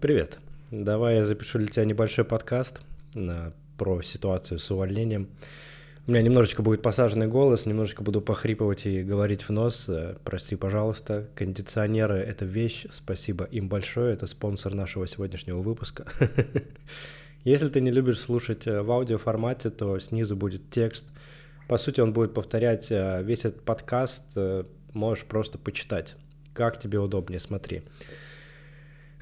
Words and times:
Привет. 0.00 0.38
Давай 0.70 1.16
я 1.16 1.24
запишу 1.24 1.58
для 1.58 1.68
тебя 1.68 1.84
небольшой 1.84 2.24
подкаст 2.24 2.80
на, 3.14 3.52
про 3.76 4.00
ситуацию 4.00 4.58
с 4.58 4.70
увольнением. 4.70 5.28
У 6.06 6.12
меня 6.12 6.22
немножечко 6.22 6.62
будет 6.62 6.80
посаженный 6.80 7.26
голос, 7.26 7.66
немножечко 7.66 8.02
буду 8.02 8.22
похрипывать 8.22 8.86
и 8.86 9.02
говорить 9.02 9.42
в 9.42 9.50
нос. 9.50 9.90
Э, 9.90 10.16
прости, 10.24 10.56
пожалуйста. 10.56 11.28
Кондиционеры— 11.34 12.14
это 12.16 12.46
вещь. 12.46 12.86
Спасибо 12.90 13.44
им 13.44 13.68
большое. 13.68 14.14
Это 14.14 14.26
спонсор 14.26 14.72
нашего 14.72 15.06
сегодняшнего 15.06 15.60
выпуска. 15.60 16.06
Если 17.44 17.68
ты 17.68 17.82
не 17.82 17.90
любишь 17.90 18.20
слушать 18.20 18.66
э, 18.66 18.80
в 18.80 18.90
аудиоформате, 18.90 19.68
то 19.68 19.98
снизу 19.98 20.34
будет 20.34 20.70
текст. 20.70 21.04
По 21.68 21.76
сути, 21.76 22.00
он 22.00 22.14
будет 22.14 22.32
повторять 22.32 22.90
э, 22.90 23.22
весь 23.22 23.44
этот 23.44 23.60
подкаст. 23.64 24.22
Можешь 24.94 25.26
просто 25.26 25.58
почитать. 25.58 26.16
Как 26.54 26.78
тебе 26.78 26.98
удобнее, 26.98 27.38
смотри. 27.38 27.82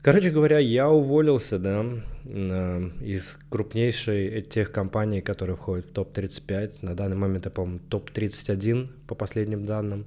Короче 0.03 0.31
говоря, 0.31 0.59
я 0.59 0.89
уволился, 0.89 1.59
да, 1.59 1.85
из 2.25 3.37
крупнейшей 3.51 4.43
тех 4.43 4.71
компаний, 4.71 5.21
которые 5.21 5.57
входят 5.57 5.87
в 5.87 5.93
топ-35. 5.93 6.79
На 6.83 6.95
данный 6.95 7.17
момент, 7.17 7.47
я, 7.47 7.51
по-моему, 7.51 7.81
топ-31 7.89 8.89
по 9.07 9.15
последним 9.15 9.67
данным. 9.67 10.07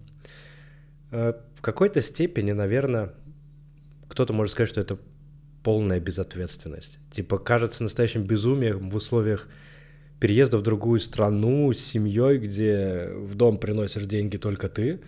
Э, 1.12 1.34
в 1.56 1.62
какой-то 1.62 2.02
степени, 2.02 2.54
наверное, 2.54 3.14
кто-то 4.08 4.34
может 4.34 4.54
сказать, 4.54 4.70
что 4.70 4.82
это 4.82 4.98
полная 5.64 6.00
безответственность. 6.00 6.98
Типа, 7.12 7.38
кажется 7.38 7.84
настоящим 7.84 8.24
безумием 8.24 8.90
в 8.90 8.96
условиях 8.96 9.50
переезда 10.20 10.58
в 10.58 10.62
другую 10.62 11.00
страну 11.00 11.74
с 11.74 11.80
семьей, 11.80 12.38
где 12.38 13.10
в 13.14 13.36
дом 13.36 13.58
приносишь 13.58 14.04
деньги 14.04 14.38
только 14.38 14.70
ты, 14.70 15.02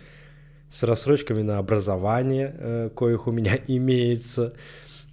с 0.74 0.82
рассрочками 0.82 1.42
на 1.42 1.58
образование, 1.58 2.52
э, 2.58 2.90
коих 2.94 3.28
у 3.28 3.32
меня 3.32 3.56
имеется, 3.68 4.54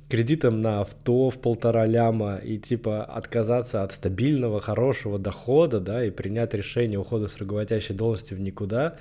кредитом 0.09 0.59
на 0.59 0.81
авто 0.81 1.29
в 1.29 1.37
полтора 1.37 1.85
ляма 1.85 2.37
и 2.37 2.57
типа 2.57 3.05
отказаться 3.05 3.83
от 3.83 3.91
стабильного, 3.91 4.59
хорошего 4.59 5.19
дохода, 5.19 5.79
да, 5.79 6.03
и 6.03 6.09
принять 6.09 6.55
решение 6.55 6.97
ухода 6.97 7.27
с 7.27 7.37
руководящей 7.37 7.93
должности 7.93 8.33
в 8.33 8.39
никуда. 8.39 8.95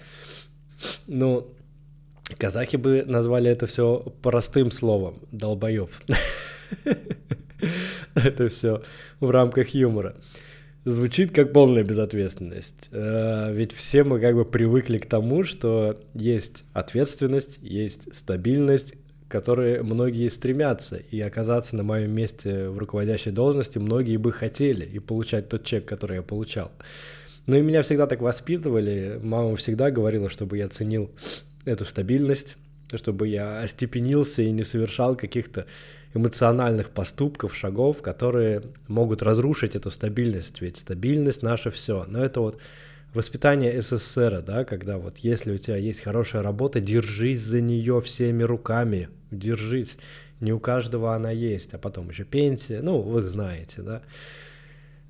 Ну, 1.06 1.48
казахи 2.36 2.76
бы 2.76 3.04
назвали 3.06 3.50
это 3.50 3.66
все 3.66 4.04
простым 4.22 4.70
словом– 4.70 5.14
долбоеб. 5.32 5.90
Это 8.14 8.48
все 8.48 8.82
в 9.20 9.30
рамках 9.30 9.70
юмора. 9.70 10.14
Звучит 10.84 11.32
как 11.32 11.52
полная 11.52 11.84
безответственность. 11.84 12.88
Э, 12.90 13.52
ведь 13.52 13.72
все 13.72 14.02
мы 14.02 14.18
как 14.18 14.34
бы 14.34 14.46
привыкли 14.46 14.96
к 14.96 15.04
тому, 15.04 15.44
что 15.44 16.00
есть 16.14 16.64
ответственность, 16.72 17.58
есть 17.60 18.14
стабильность, 18.14 18.94
которые 19.28 19.82
многие 19.82 20.28
стремятся, 20.28 20.96
и 20.96 21.20
оказаться 21.20 21.76
на 21.76 21.82
моем 21.82 22.12
месте 22.12 22.70
в 22.70 22.78
руководящей 22.78 23.30
должности 23.30 23.78
многие 23.78 24.16
бы 24.16 24.32
хотели, 24.32 24.86
и 24.86 24.98
получать 24.98 25.50
тот 25.50 25.64
чек, 25.64 25.84
который 25.84 26.16
я 26.16 26.22
получал. 26.22 26.72
Ну 27.46 27.56
и 27.56 27.60
меня 27.60 27.82
всегда 27.82 28.06
так 28.06 28.22
воспитывали, 28.22 29.20
мама 29.22 29.56
всегда 29.56 29.90
говорила, 29.90 30.30
чтобы 30.30 30.56
я 30.56 30.68
ценил 30.68 31.10
эту 31.66 31.84
стабильность, 31.84 32.56
чтобы 32.94 33.28
я 33.28 33.60
остепенился 33.60 34.42
и 34.42 34.50
не 34.50 34.64
совершал 34.64 35.14
каких-то 35.14 35.66
эмоциональных 36.14 36.90
поступков, 36.90 37.54
шагов, 37.54 38.02
которые 38.02 38.62
могут 38.88 39.22
разрушить 39.22 39.76
эту 39.76 39.90
стабильность, 39.90 40.60
ведь 40.60 40.78
стабильность 40.78 41.42
наше 41.42 41.70
все. 41.70 42.04
Но 42.08 42.22
это 42.22 42.40
вот 42.40 42.58
воспитание 43.14 43.80
СССР, 43.80 44.42
да, 44.46 44.64
когда 44.64 44.98
вот 44.98 45.18
если 45.18 45.52
у 45.52 45.58
тебя 45.58 45.76
есть 45.76 46.00
хорошая 46.00 46.42
работа, 46.42 46.80
держись 46.80 47.40
за 47.40 47.60
нее 47.60 48.00
всеми 48.00 48.42
руками, 48.42 49.08
держись. 49.30 49.96
Не 50.40 50.52
у 50.52 50.58
каждого 50.58 51.14
она 51.14 51.30
есть, 51.30 51.74
а 51.74 51.78
потом 51.78 52.08
еще 52.08 52.24
пенсия, 52.24 52.80
ну, 52.82 53.00
вы 53.00 53.22
знаете, 53.22 53.82
да. 53.82 54.02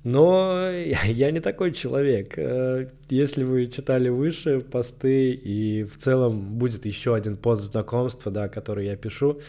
Но 0.03 0.69
я 1.05 1.31
не 1.31 1.39
такой 1.39 1.71
человек. 1.71 2.33
Э, 2.37 2.87
если 3.09 3.43
вы 3.43 3.67
читали 3.67 4.09
выше 4.09 4.59
посты, 4.59 5.31
и 5.31 5.83
в 5.83 5.97
целом 5.97 6.57
будет 6.57 6.85
еще 6.85 7.15
один 7.15 7.37
пост 7.37 7.61
знакомства, 7.61 8.31
да, 8.31 8.49
который 8.49 8.87
я 8.87 8.95
пишу, 8.95 9.39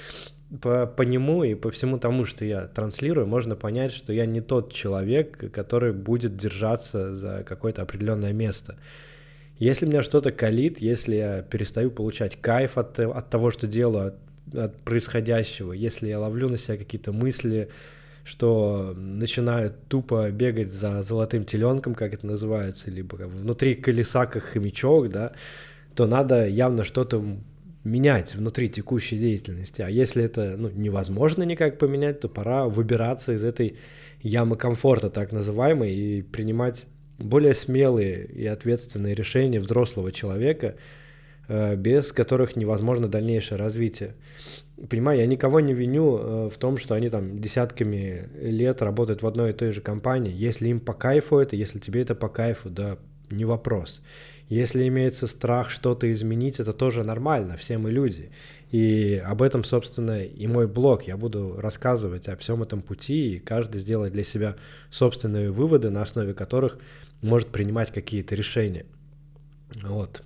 по, 0.60 0.86
по 0.86 1.02
нему 1.02 1.44
и 1.44 1.54
по 1.54 1.70
всему 1.70 1.98
тому, 1.98 2.24
что 2.24 2.44
я 2.44 2.66
транслирую, 2.66 3.26
можно 3.26 3.56
понять, 3.56 3.92
что 3.92 4.12
я 4.12 4.26
не 4.26 4.40
тот 4.40 4.72
человек, 4.72 5.52
который 5.52 5.92
будет 5.92 6.36
держаться 6.36 7.14
за 7.14 7.44
какое-то 7.44 7.82
определенное 7.82 8.32
место. 8.32 8.76
Если 9.58 9.86
меня 9.86 10.02
что-то 10.02 10.32
калит, 10.32 10.80
если 10.80 11.16
я 11.16 11.42
перестаю 11.42 11.91
получать 11.91 12.41
кайф 12.41 12.76
от, 12.76 12.98
от 12.98 13.30
того, 13.30 13.50
что 13.50 13.66
делаю, 13.66 14.08
от, 14.08 14.54
от 14.56 14.76
происходящего, 14.78 15.72
если 15.72 16.08
я 16.08 16.18
ловлю 16.18 16.48
на 16.48 16.56
себя 16.56 16.76
какие-то 16.76 17.12
мысли, 17.12 17.68
что 18.24 18.94
начинаю 18.96 19.72
тупо 19.88 20.30
бегать 20.30 20.72
за 20.72 21.02
золотым 21.02 21.44
теленком, 21.44 21.94
как 21.94 22.14
это 22.14 22.26
называется, 22.26 22.91
либо 22.91 23.16
внутри 23.16 23.74
колеса 23.74 24.26
как 24.26 24.42
хомячок, 24.42 25.10
да, 25.10 25.32
то 25.94 26.06
надо 26.06 26.46
явно 26.46 26.84
что-то 26.84 27.24
менять 27.84 28.34
внутри 28.34 28.69
текущей 28.69 29.19
деятельности. 29.19 29.82
А 29.82 29.88
если 29.88 30.22
это 30.22 30.54
ну, 30.56 30.70
невозможно 30.70 31.43
никак 31.43 31.78
поменять, 31.78 32.20
то 32.20 32.28
пора 32.28 32.66
выбираться 32.69 33.32
из 33.32 33.44
этой 33.44 33.76
ямы 34.20 34.56
комфорта, 34.56 35.10
так 35.10 35.32
называемой, 35.32 35.92
и 35.92 36.22
принимать 36.22 36.87
более 37.19 37.54
смелые 37.54 38.25
и 38.25 38.47
ответственные 38.47 39.15
решения 39.15 39.60
взрослого 39.60 40.12
человека, 40.12 40.76
э, 41.48 41.76
без 41.76 42.12
которых 42.12 42.56
невозможно 42.56 43.09
дальнейшее 43.09 43.59
развитие. 43.59 44.15
Понимаю, 44.88 45.19
я 45.19 45.26
никого 45.26 45.60
не 45.60 45.75
виню 45.75 46.19
э, 46.19 46.50
в 46.50 46.59
том, 46.59 46.76
что 46.76 46.94
они 46.94 47.09
там 47.09 47.41
десятками 47.41 48.28
лет 48.41 48.81
работают 48.81 49.22
в 49.22 49.26
одной 49.26 49.50
и 49.50 49.54
той 49.54 49.72
же 49.72 49.81
компании. 49.81 50.32
Если 50.32 50.69
им 50.69 50.78
по 50.81 50.92
кайфу 50.92 51.38
это, 51.38 51.56
если 51.56 51.81
тебе 51.81 52.03
это 52.03 52.15
по 52.15 52.28
кайфу, 52.28 52.71
да, 52.71 52.97
не 53.31 53.44
вопрос. 53.44 54.03
Если 54.48 54.86
имеется 54.88 55.26
страх 55.26 55.70
что-то 55.70 56.10
изменить, 56.12 56.60
это 56.60 56.72
тоже 56.72 57.04
нормально, 57.04 57.56
все 57.56 57.78
мы 57.78 57.91
люди. 57.91 58.30
И 58.70 59.22
об 59.25 59.42
этом, 59.42 59.64
собственно, 59.64 60.25
и 60.25 60.47
мой 60.47 60.66
блог. 60.66 61.04
Я 61.04 61.16
буду 61.16 61.56
рассказывать 61.58 62.28
о 62.28 62.36
всем 62.36 62.62
этом 62.62 62.80
пути, 62.80 63.36
и 63.36 63.38
каждый 63.38 63.80
сделает 63.80 64.12
для 64.12 64.25
себя 64.25 64.56
собственные 64.91 65.50
выводы, 65.50 65.91
на 65.91 66.03
основе 66.03 66.32
которых 66.34 66.78
может 67.20 67.48
принимать 67.48 67.92
какие-то 67.92 68.34
решения. 68.34 68.86
Вот. 69.82 70.22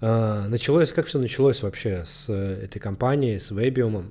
А, 0.00 0.48
началось, 0.48 0.92
как 0.92 1.06
все 1.06 1.18
началось 1.18 1.62
вообще 1.62 2.04
с 2.04 2.32
этой 2.32 2.78
компанией, 2.78 3.38
с 3.38 3.50
Webium. 3.50 4.10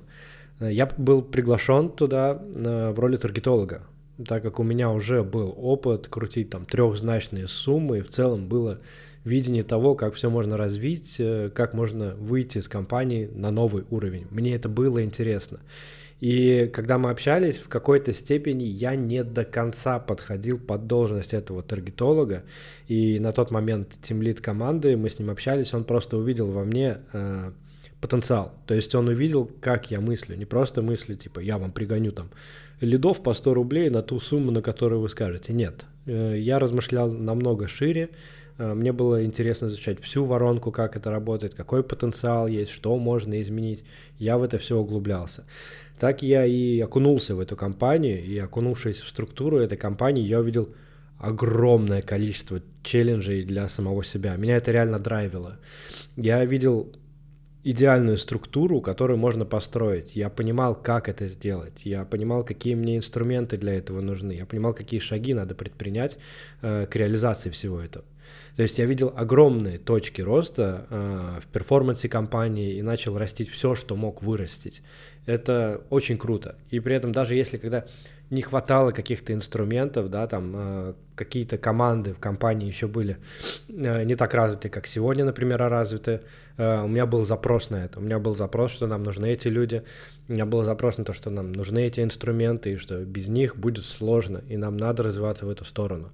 Я 0.60 0.86
был 0.96 1.22
приглашен 1.22 1.90
туда 1.90 2.34
в 2.34 2.98
роли 2.98 3.16
таргетолога, 3.16 3.82
так 4.26 4.42
как 4.42 4.58
у 4.58 4.62
меня 4.62 4.90
уже 4.90 5.22
был 5.22 5.54
опыт 5.56 6.08
крутить 6.08 6.50
там 6.50 6.66
трехзначные 6.66 7.46
суммы, 7.48 7.98
и 7.98 8.02
в 8.02 8.08
целом 8.08 8.48
было 8.48 8.80
видение 9.28 9.62
того, 9.62 9.94
как 9.94 10.14
все 10.14 10.30
можно 10.30 10.56
развить, 10.56 11.16
э, 11.18 11.50
как 11.54 11.74
можно 11.74 12.14
выйти 12.16 12.58
с 12.58 12.68
компании 12.68 13.30
на 13.34 13.50
новый 13.50 13.84
уровень. 13.90 14.26
Мне 14.30 14.54
это 14.54 14.68
было 14.68 15.04
интересно. 15.04 15.60
И 16.20 16.68
когда 16.74 16.98
мы 16.98 17.10
общались, 17.10 17.58
в 17.58 17.68
какой-то 17.68 18.12
степени 18.12 18.64
я 18.64 18.96
не 18.96 19.22
до 19.22 19.44
конца 19.44 20.00
подходил 20.00 20.58
под 20.58 20.88
должность 20.88 21.32
этого 21.32 21.62
таргетолога. 21.62 22.42
И 22.88 23.20
на 23.20 23.30
тот 23.32 23.50
момент 23.52 23.94
тимлит 24.02 24.40
команды, 24.40 24.96
мы 24.96 25.10
с 25.10 25.18
ним 25.18 25.30
общались, 25.30 25.72
он 25.74 25.84
просто 25.84 26.16
увидел 26.16 26.48
во 26.48 26.64
мне 26.64 26.98
э, 27.12 27.52
потенциал. 28.00 28.52
То 28.66 28.74
есть 28.74 28.94
он 28.94 29.08
увидел, 29.08 29.48
как 29.60 29.92
я 29.92 30.00
мыслю. 30.00 30.36
Не 30.36 30.44
просто 30.44 30.82
мыслю, 30.82 31.14
типа, 31.14 31.38
я 31.38 31.56
вам 31.56 31.70
пригоню 31.70 32.10
там 32.10 32.30
лидов 32.80 33.22
по 33.22 33.32
100 33.32 33.54
рублей 33.54 33.90
на 33.90 34.02
ту 34.02 34.18
сумму, 34.18 34.50
на 34.50 34.62
которую 34.62 35.00
вы 35.00 35.08
скажете. 35.08 35.52
Нет. 35.52 35.84
Э, 36.06 36.36
я 36.36 36.58
размышлял 36.58 37.10
намного 37.10 37.68
шире. 37.68 38.10
Э, 38.58 38.74
мне 38.74 38.92
было 38.92 39.24
интересно 39.24 39.66
изучать 39.66 40.00
всю 40.00 40.24
воронку, 40.24 40.70
как 40.70 40.96
это 40.96 41.10
работает, 41.10 41.54
какой 41.54 41.82
потенциал 41.82 42.48
есть, 42.48 42.70
что 42.70 42.96
можно 42.98 43.40
изменить. 43.40 43.84
Я 44.18 44.36
в 44.36 44.42
это 44.42 44.58
все 44.58 44.76
углублялся. 44.76 45.44
Так 45.98 46.22
я 46.22 46.44
и 46.44 46.80
окунулся 46.80 47.34
в 47.34 47.40
эту 47.40 47.56
компанию, 47.56 48.22
и 48.22 48.38
окунувшись 48.38 49.00
в 49.00 49.08
структуру 49.08 49.58
этой 49.58 49.78
компании, 49.78 50.22
я 50.22 50.40
увидел 50.40 50.68
огромное 51.18 52.02
количество 52.02 52.60
челленджей 52.82 53.42
для 53.44 53.68
самого 53.68 54.04
себя. 54.04 54.36
Меня 54.36 54.56
это 54.56 54.70
реально 54.70 54.98
драйвило. 55.00 55.58
Я 56.16 56.44
видел 56.44 56.92
идеальную 57.64 58.16
структуру, 58.18 58.80
которую 58.80 59.18
можно 59.18 59.44
построить. 59.44 60.14
Я 60.14 60.30
понимал, 60.30 60.76
как 60.76 61.08
это 61.08 61.26
сделать. 61.26 61.80
Я 61.84 62.04
понимал, 62.04 62.44
какие 62.44 62.74
мне 62.74 62.96
инструменты 62.96 63.56
для 63.56 63.74
этого 63.74 64.00
нужны. 64.00 64.32
Я 64.32 64.46
понимал, 64.46 64.74
какие 64.74 65.00
шаги 65.00 65.34
надо 65.34 65.54
предпринять 65.54 66.18
э, 66.62 66.86
к 66.86 66.94
реализации 66.94 67.50
всего 67.50 67.80
этого. 67.80 68.04
То 68.56 68.62
есть 68.62 68.78
я 68.78 68.86
видел 68.86 69.12
огромные 69.16 69.78
точки 69.78 70.20
роста 70.20 70.86
э, 70.90 71.40
в 71.42 71.46
перформансе 71.46 72.08
компании 72.08 72.74
и 72.74 72.82
начал 72.82 73.16
растить 73.16 73.50
все, 73.50 73.74
что 73.74 73.96
мог 73.96 74.22
вырастить. 74.22 74.82
Это 75.26 75.82
очень 75.90 76.18
круто. 76.18 76.56
И 76.70 76.80
при 76.80 76.94
этом 76.94 77.12
даже 77.12 77.34
если 77.34 77.58
когда 77.58 77.84
не 78.30 78.42
хватало 78.42 78.90
каких-то 78.90 79.32
инструментов, 79.32 80.10
да, 80.10 80.26
там 80.26 80.52
э, 80.54 80.94
какие-то 81.14 81.56
команды 81.56 82.12
в 82.12 82.18
компании 82.18 82.68
еще 82.68 82.86
были 82.86 83.16
э, 83.68 84.04
не 84.04 84.14
так 84.16 84.34
развиты, 84.34 84.68
как 84.68 84.86
сегодня, 84.86 85.24
например, 85.24 85.58
развиты. 85.58 86.20
Э, 86.58 86.82
у 86.82 86.88
меня 86.88 87.06
был 87.06 87.24
запрос 87.24 87.70
на 87.70 87.84
это. 87.84 88.00
У 88.00 88.02
меня 88.02 88.18
был 88.18 88.34
запрос, 88.34 88.72
что 88.72 88.86
нам 88.86 89.02
нужны 89.02 89.30
эти 89.32 89.48
люди. 89.48 89.82
У 90.28 90.32
меня 90.32 90.44
был 90.44 90.62
запрос 90.62 90.98
на 90.98 91.04
то, 91.04 91.14
что 91.14 91.30
нам 91.30 91.52
нужны 91.52 91.86
эти 91.86 92.00
инструменты, 92.00 92.72
и 92.72 92.76
что 92.76 93.02
без 93.04 93.28
них 93.28 93.56
будет 93.56 93.84
сложно, 93.84 94.42
и 94.48 94.56
нам 94.58 94.76
надо 94.76 95.04
развиваться 95.04 95.46
в 95.46 95.50
эту 95.50 95.64
сторону. 95.64 96.10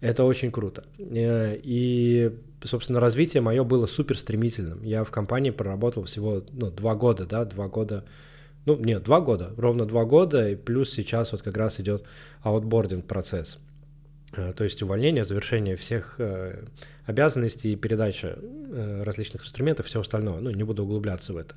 Это 0.00 0.24
очень 0.24 0.52
круто. 0.52 0.84
Э, 0.98 1.58
и, 1.60 2.32
собственно, 2.62 3.00
развитие 3.00 3.40
мое 3.40 3.64
было 3.64 3.86
супер 3.86 4.16
стремительным. 4.16 4.82
Я 4.82 5.04
в 5.04 5.10
компании 5.10 5.50
проработал 5.50 6.04
всего 6.04 6.44
ну, 6.52 6.70
два 6.70 6.94
года, 6.94 7.26
да, 7.26 7.44
два 7.44 7.68
года 7.68 8.04
ну, 8.64 8.76
нет, 8.76 9.02
два 9.02 9.20
года, 9.20 9.54
ровно 9.56 9.86
два 9.86 10.04
года, 10.04 10.50
и 10.50 10.54
плюс 10.54 10.90
сейчас 10.92 11.32
вот 11.32 11.42
как 11.42 11.56
раз 11.56 11.80
идет 11.80 12.04
аутбординг 12.42 13.06
процесс. 13.06 13.58
Э, 14.36 14.52
то 14.52 14.62
есть 14.62 14.82
увольнение, 14.82 15.24
завершение 15.24 15.74
всех 15.76 16.16
э, 16.18 16.64
обязанностей 17.06 17.74
передача 17.76 18.38
различных 19.04 19.42
инструментов, 19.42 19.86
все 19.86 20.00
остальное. 20.00 20.40
Ну, 20.40 20.50
не 20.50 20.62
буду 20.62 20.84
углубляться 20.84 21.32
в 21.32 21.38
это. 21.38 21.54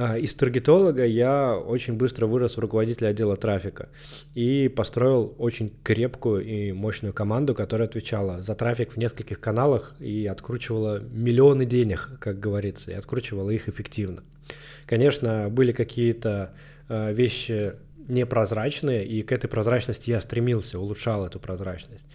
А, 0.00 0.16
из 0.16 0.32
таргетолога 0.34 1.04
я 1.04 1.56
очень 1.56 1.94
быстро 1.94 2.26
вырос 2.26 2.56
в 2.56 2.60
руководителя 2.60 3.08
отдела 3.08 3.36
трафика 3.36 3.88
и 4.36 4.68
построил 4.68 5.34
очень 5.38 5.72
крепкую 5.82 6.44
и 6.44 6.70
мощную 6.70 7.12
команду, 7.12 7.52
которая 7.52 7.88
отвечала 7.88 8.40
за 8.40 8.54
трафик 8.54 8.92
в 8.92 8.96
нескольких 8.96 9.40
каналах 9.40 9.96
и 9.98 10.24
откручивала 10.28 11.00
миллионы 11.00 11.64
денег, 11.64 12.10
как 12.20 12.38
говорится, 12.38 12.92
и 12.92 12.94
откручивала 12.94 13.50
их 13.50 13.68
эффективно. 13.68 14.22
Конечно, 14.86 15.48
были 15.50 15.72
какие-то 15.72 16.54
э, 16.88 17.12
вещи 17.12 17.72
непрозрачные, 18.06 19.04
и 19.04 19.22
к 19.22 19.32
этой 19.32 19.48
прозрачности 19.48 20.10
я 20.10 20.20
стремился, 20.20 20.78
улучшал 20.78 21.26
эту 21.26 21.40
прозрачность. 21.40 22.06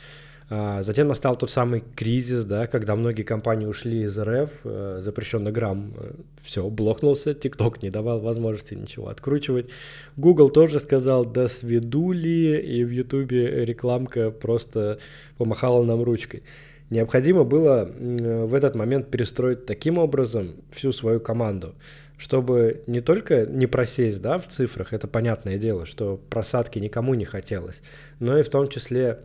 А, 0.55 0.83
затем 0.83 1.07
настал 1.07 1.35
тот 1.35 1.50
самый 1.50 1.83
кризис, 1.95 2.45
да, 2.45 2.67
когда 2.67 2.95
многие 2.95 3.23
компании 3.23 3.65
ушли 3.65 4.03
из 4.03 4.19
РФ, 4.19 4.51
э, 4.65 5.00
запрещенный 5.01 5.51
грамм, 5.51 5.95
э, 5.97 6.11
все, 6.44 6.69
блокнулся, 6.69 7.33
ТикТок 7.33 7.81
не 7.81 7.89
давал 7.89 8.19
возможности 8.19 8.75
ничего 8.75 9.07
откручивать. 9.07 9.71
Google 10.15 10.51
тоже 10.51 10.77
сказал, 10.77 11.25
до 11.25 11.47
свидули, 11.47 12.61
и 12.63 12.83
в 12.83 12.91
Ютубе 12.91 13.65
рекламка 13.65 14.29
просто 14.29 15.00
помахала 15.39 15.83
нам 15.83 16.03
ручкой. 16.03 16.44
Необходимо 16.91 17.45
было 17.45 17.89
в 17.91 18.53
этот 18.53 18.75
момент 18.75 19.09
перестроить 19.09 19.65
таким 19.65 19.97
образом 19.97 20.51
всю 20.69 20.91
свою 20.91 21.19
команду, 21.19 21.73
чтобы 22.15 22.83
не 22.85 23.01
только 23.01 23.47
не 23.47 23.65
просесть 23.65 24.21
да, 24.21 24.38
в 24.38 24.47
цифрах, 24.49 24.94
это 24.94 25.07
понятное 25.07 25.57
дело, 25.57 25.88
что 25.88 26.21
просадки 26.29 26.77
никому 26.77 27.15
не 27.15 27.25
хотелось, 27.25 27.81
но 28.19 28.38
и 28.38 28.44
в 28.44 28.49
том 28.49 28.67
числе 28.67 29.17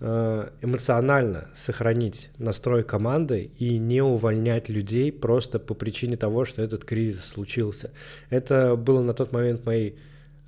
эмоционально 0.00 1.48
сохранить 1.54 2.30
настрой 2.38 2.82
команды 2.82 3.50
и 3.58 3.78
не 3.78 4.02
увольнять 4.02 4.70
людей 4.70 5.12
просто 5.12 5.58
по 5.58 5.74
причине 5.74 6.16
того, 6.16 6.46
что 6.46 6.62
этот 6.62 6.84
кризис 6.84 7.26
случился. 7.26 7.90
Это 8.30 8.76
было 8.76 9.02
на 9.02 9.12
тот 9.12 9.32
момент 9.32 9.66
моей 9.66 9.98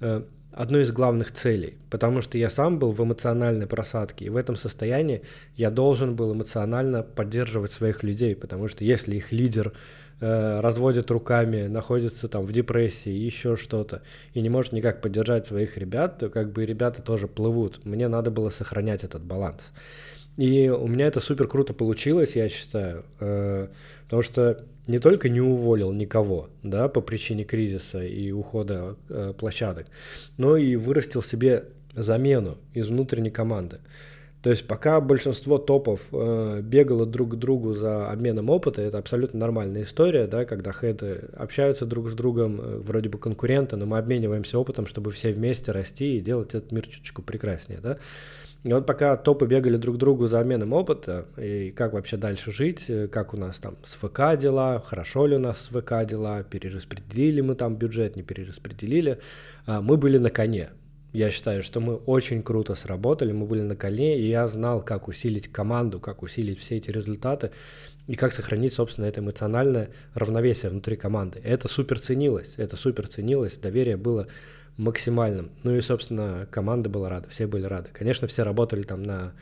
э, 0.01 0.23
одной 0.53 0.83
из 0.85 0.93
главных 0.93 1.33
целей, 1.33 1.75
потому 1.91 2.23
что 2.23 2.39
я 2.39 2.49
сам 2.49 2.79
был 2.79 2.93
в 2.93 3.03
эмоциональной 3.03 3.67
просадке, 3.67 4.27
и 4.27 4.31
в 4.31 4.37
этом 4.37 4.57
состоянии 4.57 5.23
я 5.57 5.71
должен 5.71 6.15
был 6.15 6.33
эмоционально 6.33 7.03
поддерживать 7.03 7.73
своих 7.73 8.03
людей, 8.03 8.35
потому 8.35 8.69
что 8.69 8.85
если 8.85 9.17
их 9.17 9.33
лидер 9.33 9.73
э, 10.23 10.61
разводит 10.61 11.11
руками, 11.11 11.67
находится 11.67 12.29
там 12.29 12.47
в 12.47 12.53
депрессии, 12.53 13.11
еще 13.11 13.57
что-то, 13.57 14.03
и 14.33 14.41
не 14.41 14.49
может 14.49 14.73
никак 14.73 15.01
поддержать 15.01 15.47
своих 15.47 15.77
ребят, 15.77 16.19
то 16.19 16.31
как 16.31 16.53
бы 16.53 16.65
ребята 16.65 17.03
тоже 17.03 17.27
плывут. 17.27 17.85
Мне 17.85 18.09
надо 18.09 18.31
было 18.31 18.51
сохранять 18.51 19.05
этот 19.05 19.23
баланс. 19.23 19.73
И 20.37 20.71
у 20.71 20.87
меня 20.87 21.09
это 21.09 21.21
супер 21.21 21.47
круто 21.49 21.75
получилось, 21.75 22.37
я 22.37 22.49
считаю, 22.49 23.05
э, 23.21 23.69
потому 24.05 24.23
что 24.23 24.65
не 24.87 24.99
только 24.99 25.29
не 25.29 25.41
уволил 25.41 25.93
никого, 25.93 26.49
да, 26.63 26.89
по 26.89 27.01
причине 27.01 27.45
кризиса 27.45 28.03
и 28.03 28.33
ухода 28.33 28.97
э, 29.09 29.35
площадок, 29.37 29.87
но 30.39 30.57
и 30.57 30.77
вырастил 30.77 31.23
себе 31.23 31.65
замену 31.95 32.59
из 32.75 32.89
внутренней 32.89 33.31
команды. 33.31 33.81
То 34.43 34.51
есть 34.51 34.67
пока 34.67 35.01
большинство 35.01 35.59
топов 35.59 36.09
э, 36.11 36.61
бегало 36.63 37.07
друг 37.07 37.35
к 37.35 37.37
другу 37.37 37.75
за 37.75 38.11
обменом 38.11 38.51
опыта, 38.51 38.83
это 38.83 38.99
абсолютно 38.99 39.39
нормальная 39.39 39.85
история, 39.85 40.27
да, 40.27 40.45
когда 40.45 40.73
хеды 40.73 41.29
общаются 41.37 41.87
друг 41.87 42.11
с 42.11 42.15
другом, 42.15 42.61
э, 42.61 42.79
вроде 42.79 43.09
бы 43.09 43.19
конкуренты, 43.19 43.77
но 43.77 43.87
мы 43.87 43.99
обмениваемся 43.99 44.59
опытом, 44.59 44.87
чтобы 44.87 45.13
все 45.13 45.33
вместе 45.33 45.71
расти 45.71 46.17
и 46.17 46.21
делать 46.21 46.55
этот 46.55 46.73
мир 46.73 46.87
чуточку 46.89 47.23
прекраснее, 47.23 47.79
да. 47.81 47.99
И 48.65 48.73
вот 48.73 48.85
пока 48.85 49.17
топы 49.17 49.47
бегали 49.47 49.77
друг 49.77 49.97
другу 49.97 50.27
за 50.27 50.41
обменом 50.41 50.73
опыта, 50.73 51.27
и 51.37 51.71
как 51.71 51.93
вообще 51.93 52.17
дальше 52.17 52.51
жить, 52.51 52.87
э, 52.89 53.07
как 53.07 53.35
у 53.35 53.37
нас 53.37 53.61
там 53.61 53.77
с 53.85 53.95
ВК 53.95 54.37
дела, 54.37 54.83
хорошо 54.85 55.27
ли 55.27 55.37
у 55.37 55.41
нас 55.41 55.61
с 55.61 55.67
ВК 55.69 56.05
дела, 56.05 56.43
перераспределили 56.43 57.43
мы 57.43 57.55
там 57.55 57.77
бюджет, 57.77 58.17
не 58.17 58.25
перераспределили, 58.25 59.21
а, 59.67 59.81
мы 59.81 59.97
были 59.97 60.19
на 60.19 60.31
коне. 60.31 60.71
Я 61.13 61.31
считаю, 61.31 61.63
что 61.63 61.81
мы 61.81 61.97
очень 61.97 62.43
круто 62.43 62.75
сработали, 62.75 63.33
мы 63.33 63.45
были 63.47 63.61
на 63.61 63.77
коне, 63.77 64.19
и 64.19 64.29
я 64.29 64.47
знал, 64.47 64.83
как 64.83 65.09
усилить 65.09 65.49
команду, 65.49 66.01
как 66.01 66.23
усилить 66.23 66.59
все 66.59 66.79
эти 66.79 66.91
результаты, 66.91 67.51
и 68.07 68.15
как 68.15 68.33
сохранить, 68.33 68.73
собственно, 68.73 69.05
это 69.05 69.21
эмоциональное 69.21 69.91
равновесие 70.15 70.71
внутри 70.71 70.97
команды. 70.97 71.41
Это 71.45 71.69
супер 71.69 72.01
ценилось, 72.01 72.55
это 72.57 72.77
супер 72.77 73.07
ценилось, 73.07 73.59
доверие 73.59 73.97
было 73.97 74.27
максимальным. 74.77 75.51
Ну 75.63 75.77
и, 75.77 75.81
собственно, 75.83 76.49
команда 76.51 76.89
была 76.89 77.09
рада, 77.11 77.29
все 77.29 77.47
были 77.47 77.65
рады. 77.65 77.91
Конечно, 77.93 78.27
все 78.27 78.43
работали 78.43 78.83
там 78.83 79.03
на 79.03 79.35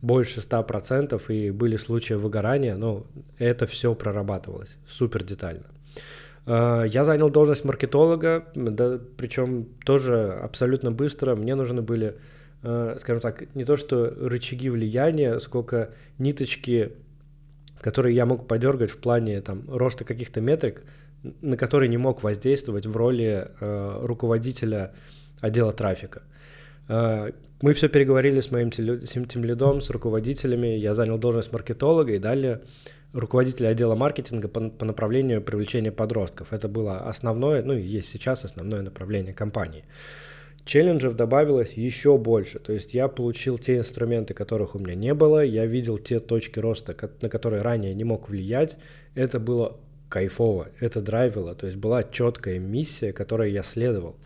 больше 0.00 0.40
100%, 0.40 1.20
и 1.28 1.50
были 1.50 1.76
случаи 1.76 2.14
выгорания, 2.14 2.76
но 2.76 3.06
это 3.38 3.66
все 3.66 3.94
прорабатывалось 3.94 4.76
супер 4.88 5.24
детально. 5.24 5.64
А, 6.48 6.84
я 6.84 7.04
занял 7.04 7.28
должность 7.28 7.64
маркетолога, 7.64 8.46
да, 8.54 8.98
причем 9.18 9.66
тоже 9.84 10.32
абсолютно 10.42 10.90
быстро. 10.90 11.36
Мне 11.36 11.54
нужны 11.54 11.82
были, 11.82 12.16
а, 12.62 12.96
скажем 12.98 13.20
так, 13.20 13.54
не 13.54 13.64
то 13.64 13.76
что 13.76 14.06
рычаги 14.06 14.70
влияния, 14.70 15.40
сколько 15.40 15.90
ниточки, 16.18 16.92
которые 17.80 18.16
я 18.16 18.24
мог 18.24 18.48
подергать 18.48 18.90
в 18.90 18.96
плане 18.96 19.42
там, 19.42 19.62
роста 19.68 20.04
каких-то 20.04 20.40
метрик, 20.40 20.82
на 21.42 21.58
который 21.58 21.88
не 21.88 21.98
мог 21.98 22.22
воздействовать 22.22 22.86
в 22.86 22.96
роли 22.96 23.48
э, 23.60 23.98
руководителя 24.02 24.94
отдела 25.40 25.72
трафика. 25.72 26.22
Э, 26.88 27.32
мы 27.60 27.72
все 27.72 27.88
переговорили 27.88 28.40
с 28.40 28.52
моим 28.52 28.70
тем 28.70 29.44
лидом, 29.44 29.80
с 29.80 29.90
руководителями, 29.90 30.68
я 30.68 30.94
занял 30.94 31.18
должность 31.18 31.52
маркетолога 31.52 32.14
и 32.14 32.18
далее 32.18 32.62
руководителя 33.12 33.68
отдела 33.68 33.94
маркетинга 33.94 34.48
по, 34.48 34.68
по 34.68 34.84
направлению 34.84 35.42
привлечения 35.42 35.92
подростков. 35.92 36.52
Это 36.52 36.68
было 36.68 37.00
основное, 37.00 37.62
ну 37.62 37.74
и 37.74 37.80
есть 37.80 38.08
сейчас 38.08 38.44
основное 38.44 38.82
направление 38.82 39.34
компании. 39.34 39.84
Челленджев 40.64 41.14
добавилось 41.14 41.72
еще 41.72 42.18
больше, 42.18 42.58
то 42.58 42.74
есть 42.74 42.92
я 42.92 43.08
получил 43.08 43.56
те 43.56 43.78
инструменты, 43.78 44.34
которых 44.34 44.74
у 44.74 44.78
меня 44.78 44.94
не 44.94 45.14
было, 45.14 45.42
я 45.42 45.64
видел 45.64 45.96
те 45.96 46.20
точки 46.20 46.58
роста, 46.58 46.94
на 47.22 47.30
которые 47.30 47.62
ранее 47.62 47.94
не 47.94 48.04
мог 48.04 48.28
влиять, 48.28 48.76
это 49.14 49.40
было 49.40 49.78
кайфово, 50.10 50.68
это 50.78 51.00
драйвило, 51.00 51.54
то 51.54 51.64
есть 51.64 51.78
была 51.78 52.02
четкая 52.02 52.58
миссия, 52.58 53.14
которой 53.14 53.50
я 53.50 53.62
следовал. 53.62 54.16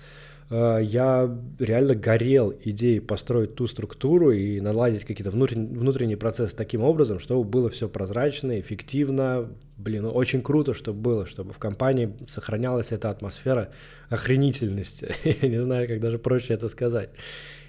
Э, 0.53 0.81
я 0.83 1.35
реально 1.59 1.95
горел 1.95 2.55
идеей 2.63 3.01
построить 3.01 3.55
ту 3.55 3.67
структуру 3.67 4.31
и 4.33 4.61
наладить 4.61 5.05
какие-то 5.05 5.31
внутренние, 5.31 5.79
внутренние 5.79 6.19
процессы 6.19 6.55
таким 6.55 6.83
образом, 6.83 7.19
чтобы 7.19 7.45
было 7.45 7.71
все 7.71 7.89
прозрачно, 7.89 8.61
эффективно. 8.61 9.49
Блин, 9.79 10.05
очень 10.05 10.43
круто, 10.43 10.75
чтобы 10.75 11.01
было, 11.01 11.27
чтобы 11.27 11.55
в 11.55 11.59
компании 11.59 12.13
сохранялась 12.29 12.93
эта 12.93 13.09
атмосфера 13.09 13.71
охренительности. 14.11 15.15
Я 15.25 15.49
не 15.49 15.57
знаю, 15.59 15.89
как 15.89 16.01
даже 16.01 16.19
проще 16.19 16.53
это 16.53 16.69
сказать. 16.69 17.09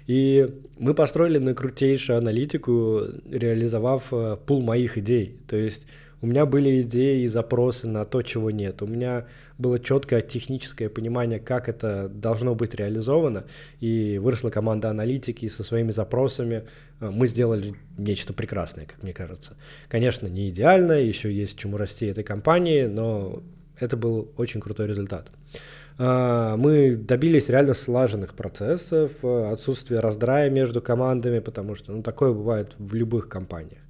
И 0.06 0.46
мы 0.78 0.92
построили 0.92 1.38
наикрутейшую 1.38 2.18
аналитику, 2.18 3.00
реализовав 3.30 4.12
э, 4.12 4.36
пул 4.46 4.60
моих 4.60 4.98
идей. 4.98 5.38
То 5.48 5.56
есть 5.56 5.86
у 6.20 6.26
меня 6.26 6.44
были 6.44 6.82
идеи 6.82 7.22
и 7.22 7.26
запросы 7.26 7.88
на 7.88 8.04
то, 8.04 8.20
чего 8.20 8.50
нет. 8.50 8.82
У 8.82 8.86
меня 8.86 9.26
было 9.58 9.78
четкое 9.78 10.20
техническое 10.20 10.88
понимание, 10.88 11.38
как 11.38 11.68
это 11.68 12.08
должно 12.08 12.54
быть 12.54 12.74
реализовано. 12.74 13.44
И 13.80 14.18
выросла 14.18 14.50
команда 14.50 14.90
аналитики 14.90 15.48
со 15.48 15.62
своими 15.62 15.92
запросами. 15.92 16.64
Э, 17.00 17.10
мы 17.10 17.28
сделали 17.28 17.74
нечто 17.96 18.32
прекрасное, 18.32 18.86
как 18.86 19.02
мне 19.02 19.12
кажется. 19.12 19.56
Конечно, 19.88 20.26
не 20.26 20.50
идеально, 20.50 20.92
еще 20.92 21.32
есть 21.32 21.56
чему 21.56 21.76
расти 21.76 22.06
этой 22.06 22.24
компании, 22.24 22.86
но 22.86 23.42
это 23.78 23.96
был 23.96 24.32
очень 24.36 24.60
крутой 24.60 24.88
результат. 24.88 25.30
Э, 25.98 26.56
мы 26.56 26.96
добились 26.96 27.48
реально 27.48 27.74
слаженных 27.74 28.34
процессов, 28.34 29.12
э, 29.22 29.52
отсутствия 29.52 30.00
раздрая 30.00 30.50
между 30.50 30.82
командами, 30.82 31.38
потому 31.38 31.76
что 31.76 31.92
ну, 31.92 32.02
такое 32.02 32.32
бывает 32.32 32.74
в 32.78 32.94
любых 32.94 33.28
компаниях. 33.28 33.80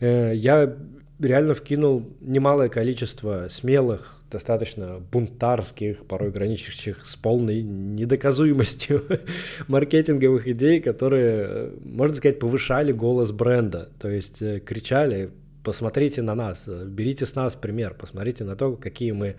Я 0.00 0.74
реально 1.22 1.54
вкинул 1.54 2.08
немалое 2.20 2.68
количество 2.68 3.46
смелых, 3.48 4.18
достаточно 4.30 5.00
бунтарских, 5.12 6.04
порой 6.06 6.30
граничащих 6.30 7.04
с 7.04 7.16
полной 7.16 7.62
недоказуемостью 7.62 9.04
маркетинговых 9.68 10.48
идей, 10.48 10.80
которые, 10.80 11.72
можно 11.84 12.16
сказать, 12.16 12.38
повышали 12.38 12.92
голос 12.92 13.30
бренда. 13.30 13.90
То 13.98 14.08
есть 14.08 14.42
э, 14.42 14.60
кричали, 14.60 15.30
посмотрите 15.64 16.22
на 16.22 16.34
нас, 16.34 16.66
берите 16.68 17.26
с 17.26 17.34
нас 17.34 17.54
пример, 17.54 17.94
посмотрите 17.94 18.44
на 18.44 18.56
то, 18.56 18.76
какие 18.76 19.12
мы 19.12 19.28
Э, 19.28 19.36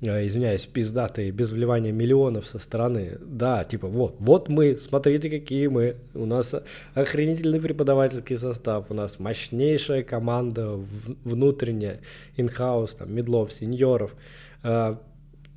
извиняюсь, 0.00 0.64
пиздатые, 0.66 1.32
без 1.32 1.50
вливания 1.50 1.90
миллионов 1.92 2.46
со 2.46 2.58
стороны. 2.58 3.18
Да, 3.20 3.64
типа, 3.64 3.88
вот, 3.88 4.16
вот 4.20 4.48
мы, 4.48 4.76
смотрите, 4.76 5.28
какие 5.28 5.66
мы. 5.66 5.96
У 6.14 6.24
нас 6.24 6.54
охренительный 6.94 7.60
преподавательский 7.60 8.38
состав, 8.38 8.86
у 8.90 8.94
нас 8.94 9.18
мощнейшая 9.18 10.04
команда 10.04 10.78
внутренняя, 11.24 12.00
инхаус, 12.36 12.94
там, 12.94 13.12
медлов, 13.12 13.52
сеньоров. 13.52 14.14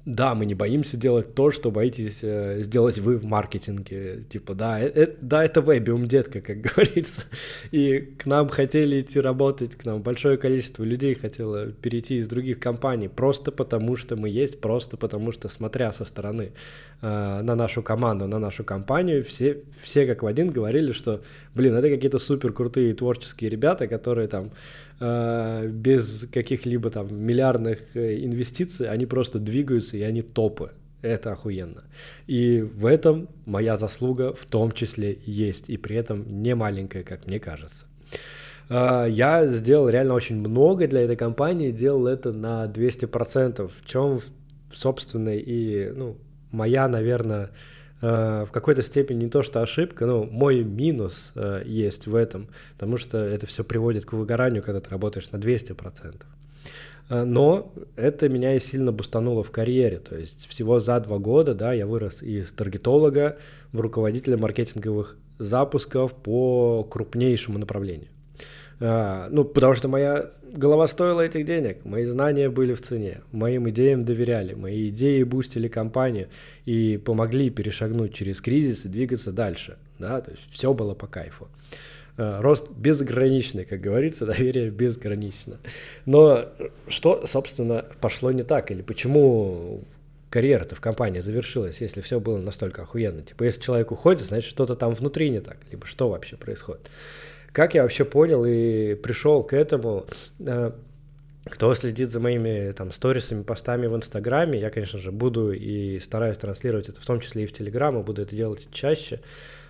Да, 0.06 0.34
мы 0.34 0.46
не 0.46 0.56
боимся 0.56 0.98
делать 0.98 1.36
то, 1.36 1.52
что 1.52 1.70
боитесь 1.70 2.20
э, 2.24 2.64
сделать 2.64 2.98
вы 2.98 3.18
в 3.18 3.24
маркетинге. 3.24 4.24
Типа, 4.30 4.56
да, 4.56 4.80
э, 4.80 4.92
э, 4.94 5.16
да, 5.22 5.44
это 5.44 5.62
вебиум, 5.62 6.08
детка, 6.08 6.42
как 6.42 6.62
говорится. 6.76 7.24
И 7.70 8.00
к 8.00 8.26
нам 8.26 8.50
хотели 8.50 9.00
идти 9.00 9.20
работать, 9.20 9.76
к 9.76 9.86
нам 9.86 10.02
большое 10.02 10.38
количество 10.38 10.84
людей 10.84 11.14
хотело 11.14 11.68
перейти 11.68 12.18
из 12.18 12.28
других 12.28 12.60
компаний, 12.60 13.10
просто 13.10 13.52
потому 13.52 13.96
что 13.96 14.16
мы 14.16 14.30
есть, 14.30 14.60
просто 14.60 14.98
потому 14.98 15.32
что, 15.32 15.50
смотря 15.50 15.92
со 15.92 16.04
стороны 16.04 16.54
э, 17.02 17.42
на 17.42 17.56
нашу 17.56 17.82
команду, 17.84 18.28
на 18.28 18.40
нашу 18.40 18.64
компанию, 18.64 19.24
все, 19.24 19.64
все 19.82 20.06
как 20.06 20.24
в 20.24 20.28
один 20.28 20.50
говорили, 20.50 20.92
что, 20.92 21.22
блин, 21.56 21.76
это 21.76 21.90
какие-то 21.90 22.20
супер 22.20 22.54
крутые 22.54 22.94
творческие 22.94 23.50
ребята, 23.50 23.88
которые 23.88 24.28
там 24.28 24.52
Э, 25.04 25.66
без 25.68 26.28
каких-либо 26.32 26.92
там 26.92 27.08
миллиардных 27.12 27.80
э, 27.96 28.24
инвестиций, 28.24 28.88
они 28.88 29.08
просто 29.08 29.40
двигаются, 29.40 29.98
и 29.98 30.04
они 30.04 30.22
топы. 30.22 30.74
Это 31.02 31.32
охуенно. 31.32 31.86
И 32.28 32.62
в 32.62 32.86
этом 32.86 33.28
моя 33.48 33.78
заслуга 33.78 34.36
в 34.36 34.46
том 34.46 34.72
числе 34.72 35.18
есть, 35.26 35.70
и 35.72 35.78
при 35.78 35.96
этом 35.96 36.44
не 36.44 36.54
маленькая, 36.54 37.02
как 37.02 37.26
мне 37.26 37.40
кажется. 37.40 37.88
Я 38.70 39.48
сделал 39.48 39.90
реально 39.90 40.14
очень 40.14 40.36
много 40.36 40.88
для 40.88 41.02
этой 41.02 41.16
компании, 41.16 41.72
делал 41.72 42.06
это 42.06 42.32
на 42.32 42.66
200%, 42.68 43.68
в 43.68 43.86
чем, 43.86 44.20
собственно, 44.72 45.36
и 45.36 45.92
ну, 45.96 46.18
моя, 46.52 46.88
наверное, 46.88 47.52
Э, 48.02 48.46
в 48.48 48.52
какой-то 48.52 48.82
степени 48.82 49.26
не 49.26 49.30
то, 49.30 49.44
что 49.44 49.62
ошибка, 49.62 50.06
но 50.06 50.24
мой 50.24 50.64
минус 50.64 51.32
э, 51.36 51.62
есть 51.66 52.08
в 52.08 52.16
этом, 52.16 52.48
потому 52.74 52.98
что 52.98 53.20
это 53.20 53.46
все 53.46 53.64
приводит 53.64 54.06
к 54.06 54.14
выгоранию, 54.14 54.64
когда 54.64 54.82
ты 54.82 54.90
работаешь 54.90 55.30
на 55.32 55.38
200%. 55.38 56.24
Э, 57.10 57.24
но 57.24 57.72
это 57.96 58.28
меня 58.28 58.56
и 58.56 58.60
сильно 58.60 58.92
бустануло 58.92 59.44
в 59.44 59.52
карьере. 59.52 60.00
То 60.00 60.18
есть 60.18 60.48
всего 60.48 60.80
за 60.80 61.00
два 61.00 61.20
года 61.20 61.54
да, 61.54 61.74
я 61.74 61.86
вырос 61.86 62.24
из 62.24 62.52
таргетолога 62.52 63.38
в 63.72 63.80
руководителя 63.80 64.36
маркетинговых 64.36 65.18
запусков 65.38 66.16
по 66.16 66.84
крупнейшему 66.84 67.60
направлению. 67.60 68.10
Ну, 68.80 69.46
потому 69.46 69.76
что 69.76 69.88
моя 69.88 70.32
голова 70.54 70.88
стоила 70.88 71.22
этих 71.22 71.46
денег, 71.46 71.86
мои 71.86 72.06
знания 72.06 72.50
были 72.50 72.74
в 72.74 72.82
цене, 72.82 73.22
моим 73.32 73.70
идеям 73.70 74.06
доверяли, 74.06 74.54
мои 74.54 74.90
идеи 74.90 75.24
бустили 75.24 75.68
компанию 75.68 76.28
и 76.66 76.98
помогли 76.98 77.50
перешагнуть 77.50 78.14
через 78.14 78.42
кризис 78.42 78.86
и 78.86 78.90
двигаться 78.90 79.32
дальше, 79.32 79.78
да, 80.00 80.22
то 80.22 80.32
есть 80.32 80.52
все 80.52 80.74
было 80.74 80.94
по 80.94 81.08
кайфу. 81.08 81.48
А, 82.18 82.42
рост 82.42 82.70
безграничный, 82.72 83.66
как 83.66 83.82
говорится, 83.82 84.26
доверие 84.28 84.70
безгранично. 84.70 85.58
Но 86.06 86.46
что, 86.88 87.26
собственно, 87.26 87.86
пошло 88.00 88.32
не 88.32 88.44
так? 88.44 88.72
Или 88.72 88.82
почему 88.82 89.84
карьера-то 90.30 90.76
в 90.76 90.82
компании 90.82 91.22
завершилась, 91.22 91.82
если 91.82 92.02
все 92.02 92.20
было 92.20 92.38
настолько 92.38 92.84
охуенно? 92.84 93.22
Типа, 93.22 93.44
если 93.44 93.62
человек 93.62 93.92
уходит, 93.92 94.22
значит, 94.22 94.50
что-то 94.50 94.76
там 94.76 94.94
внутри 94.94 95.30
не 95.30 95.42
так, 95.42 95.58
либо 95.72 95.86
что 95.86 96.10
вообще 96.10 96.38
происходит? 96.38 96.90
Как 97.54 97.76
я 97.76 97.82
вообще 97.82 98.06
понял 98.06 98.46
и 98.46 98.96
пришел 98.96 99.44
к 99.44 99.54
этому? 99.54 100.06
Э, 100.40 100.72
кто 101.46 101.74
следит 101.76 102.12
за 102.12 102.20
моими 102.20 102.72
там 102.72 102.92
сторисами, 102.92 103.44
постами 103.44 103.88
в 103.88 103.96
Инстаграме, 103.96 104.60
я, 104.60 104.70
конечно 104.70 105.00
же, 105.00 105.12
буду 105.12 105.52
и 105.52 106.00
стараюсь 106.00 106.38
транслировать 106.38 106.88
это 106.88 107.02
в 107.02 107.06
том 107.06 107.20
числе 107.20 107.44
и 107.44 107.48
в 107.48 107.52
Телеграм, 107.52 108.00
и 108.00 108.04
буду 108.04 108.22
это 108.22 108.36
делать 108.36 108.70
чаще. 108.72 109.20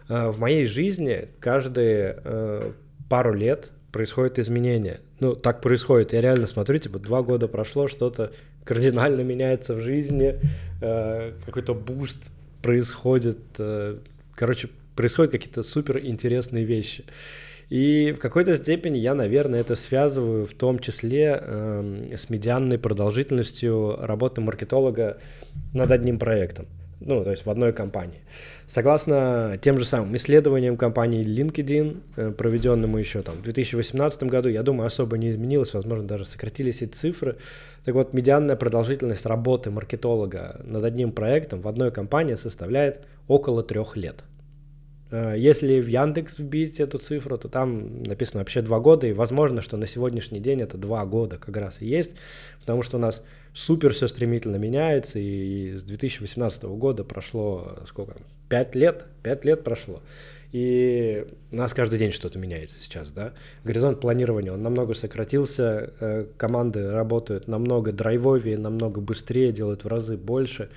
Э, 0.09 0.27
в 0.27 0.39
моей 0.39 0.67
жизни 0.67 1.29
каждые 1.39 2.19
э, 2.23 2.71
пару 3.09 3.33
лет 3.33 3.71
происходят 3.91 4.37
изменения. 4.37 4.99
Ну, 5.19 5.35
так 5.35 5.61
происходит. 5.61 6.13
Я 6.13 6.21
реально 6.21 6.45
смотрю, 6.45 6.77
типа, 6.77 6.99
два 6.99 7.23
года 7.23 7.47
прошло, 7.47 7.87
что-то 7.87 8.31
кардинально 8.63 9.21
меняется 9.21 9.73
в 9.73 9.81
жизни, 9.81 10.39
какой-то 10.79 11.73
boost 11.73 12.31
происходит. 12.61 13.37
короче, 14.35 14.69
происходят 14.95 15.31
какие-то 15.31 15.63
супер 15.63 15.99
интересные 15.99 16.63
вещи. 16.63 17.03
И 17.71 18.11
в 18.11 18.19
какой-то 18.19 18.57
степени 18.57 18.97
я, 18.97 19.15
наверное, 19.15 19.61
это 19.61 19.75
связываю 19.75 20.45
в 20.45 20.51
том 20.51 20.79
числе 20.79 21.39
э, 21.41 22.15
с 22.17 22.29
медианной 22.29 22.77
продолжительностью 22.77 23.95
работы 23.97 24.41
маркетолога 24.41 25.19
над 25.71 25.89
одним 25.89 26.19
проектом. 26.19 26.65
Ну, 26.99 27.23
то 27.23 27.31
есть 27.31 27.45
в 27.45 27.49
одной 27.49 27.71
компании. 27.71 28.19
Согласно 28.67 29.57
тем 29.61 29.77
же 29.77 29.85
самым 29.85 30.13
исследованиям 30.17 30.75
компании 30.75 31.23
LinkedIn, 31.23 32.01
э, 32.17 32.31
проведенному 32.31 32.97
еще 32.97 33.21
там 33.21 33.35
в 33.35 33.43
2018 33.43 34.23
году, 34.23 34.49
я 34.49 34.63
думаю, 34.63 34.87
особо 34.87 35.17
не 35.17 35.29
изменилось, 35.29 35.73
возможно, 35.73 36.05
даже 36.05 36.25
сократились 36.25 36.81
эти 36.81 36.91
цифры. 36.91 37.37
Так 37.85 37.95
вот, 37.95 38.11
медианная 38.11 38.57
продолжительность 38.57 39.25
работы 39.25 39.71
маркетолога 39.71 40.59
над 40.65 40.83
одним 40.83 41.13
проектом 41.13 41.61
в 41.61 41.69
одной 41.69 41.91
компании 41.91 42.35
составляет 42.35 42.99
около 43.29 43.63
трех 43.63 43.95
лет. 43.95 44.25
Э, 45.11 45.35
если 45.37 45.79
в 45.79 45.87
Яндекс 45.87 46.39
вбить 46.39 46.79
эту 46.79 46.97
цифру, 46.97 47.37
то 47.37 47.49
там 47.49 48.01
написано 48.03 48.39
вообще 48.39 48.61
два 48.61 48.79
года, 48.79 49.07
и 49.07 49.13
возможно, 49.13 49.61
что 49.61 49.77
на 49.77 49.85
сегодняшний 49.85 50.39
день 50.39 50.61
это 50.61 50.77
два 50.77 51.05
года 51.05 51.37
как 51.37 51.55
раз 51.57 51.81
и 51.81 51.85
есть, 51.85 52.11
потому 52.61 52.81
что 52.81 52.97
у 52.97 52.99
нас 52.99 53.23
супер 53.53 53.93
все 53.93 54.07
стремительно 54.07 54.55
меняется, 54.55 55.19
и 55.19 55.75
с 55.75 55.83
2018 55.83 56.63
года 56.63 57.03
прошло 57.03 57.79
сколько? 57.85 58.15
Пять 58.49 58.73
лет? 58.75 59.05
Пять 59.21 59.45
лет 59.45 59.63
прошло. 59.63 60.01
И 60.51 61.25
у 61.51 61.55
нас 61.55 61.73
каждый 61.73 61.97
день 61.97 62.11
что-то 62.11 62.37
меняется 62.37 62.75
сейчас, 62.77 63.11
да. 63.11 63.33
Горизонт 63.63 64.01
планирования, 64.01 64.51
он 64.51 64.61
намного 64.61 64.93
сократился, 64.93 65.93
э, 65.99 66.25
команды 66.35 66.89
работают 66.89 67.47
намного 67.47 67.93
драйвовее, 67.93 68.57
намного 68.57 68.99
быстрее, 68.99 69.53
делают 69.53 69.85
в 69.85 69.87
разы 69.87 70.17
больше. 70.17 70.69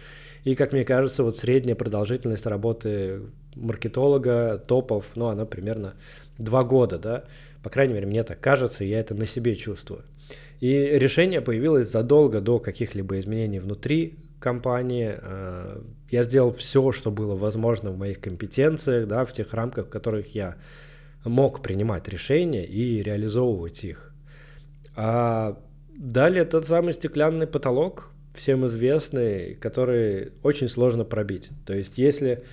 И, 0.44 0.54
как 0.54 0.72
мне 0.72 0.84
кажется, 0.84 1.24
вот 1.24 1.38
средняя 1.38 1.74
продолжительность 1.74 2.46
работы 2.46 3.22
маркетолога, 3.54 4.58
топов, 4.58 5.12
ну, 5.14 5.26
она 5.26 5.44
примерно 5.44 5.94
два 6.38 6.64
года, 6.64 6.98
да, 6.98 7.24
по 7.62 7.70
крайней 7.70 7.94
мере, 7.94 8.06
мне 8.06 8.22
так 8.22 8.40
кажется, 8.40 8.84
я 8.84 9.00
это 9.00 9.14
на 9.14 9.26
себе 9.26 9.56
чувствую. 9.56 10.02
И 10.60 10.68
решение 10.68 11.40
появилось 11.40 11.90
задолго 11.90 12.40
до 12.40 12.58
каких-либо 12.58 13.18
изменений 13.18 13.58
внутри 13.58 14.18
компании. 14.38 15.18
Э, 15.20 15.80
я 16.10 16.24
сделал 16.24 16.52
все, 16.52 16.92
что 16.92 17.10
было 17.10 17.34
возможно 17.34 17.90
в 17.90 17.98
моих 17.98 18.20
компетенциях, 18.20 19.08
да, 19.08 19.24
в 19.24 19.32
тех 19.32 19.52
рамках, 19.54 19.86
в 19.86 19.88
которых 19.88 20.34
я 20.34 20.56
мог 21.24 21.62
принимать 21.62 22.08
решения 22.08 22.64
и 22.64 23.02
реализовывать 23.02 23.84
их. 23.84 24.14
А 24.96 25.58
далее 25.96 26.44
тот 26.44 26.66
самый 26.66 26.92
стеклянный 26.92 27.46
потолок, 27.46 28.10
всем 28.34 28.66
известный, 28.66 29.54
который 29.54 30.32
очень 30.42 30.68
сложно 30.68 31.04
пробить. 31.04 31.48
То 31.66 31.74
есть 31.74 31.98
если 31.98 32.44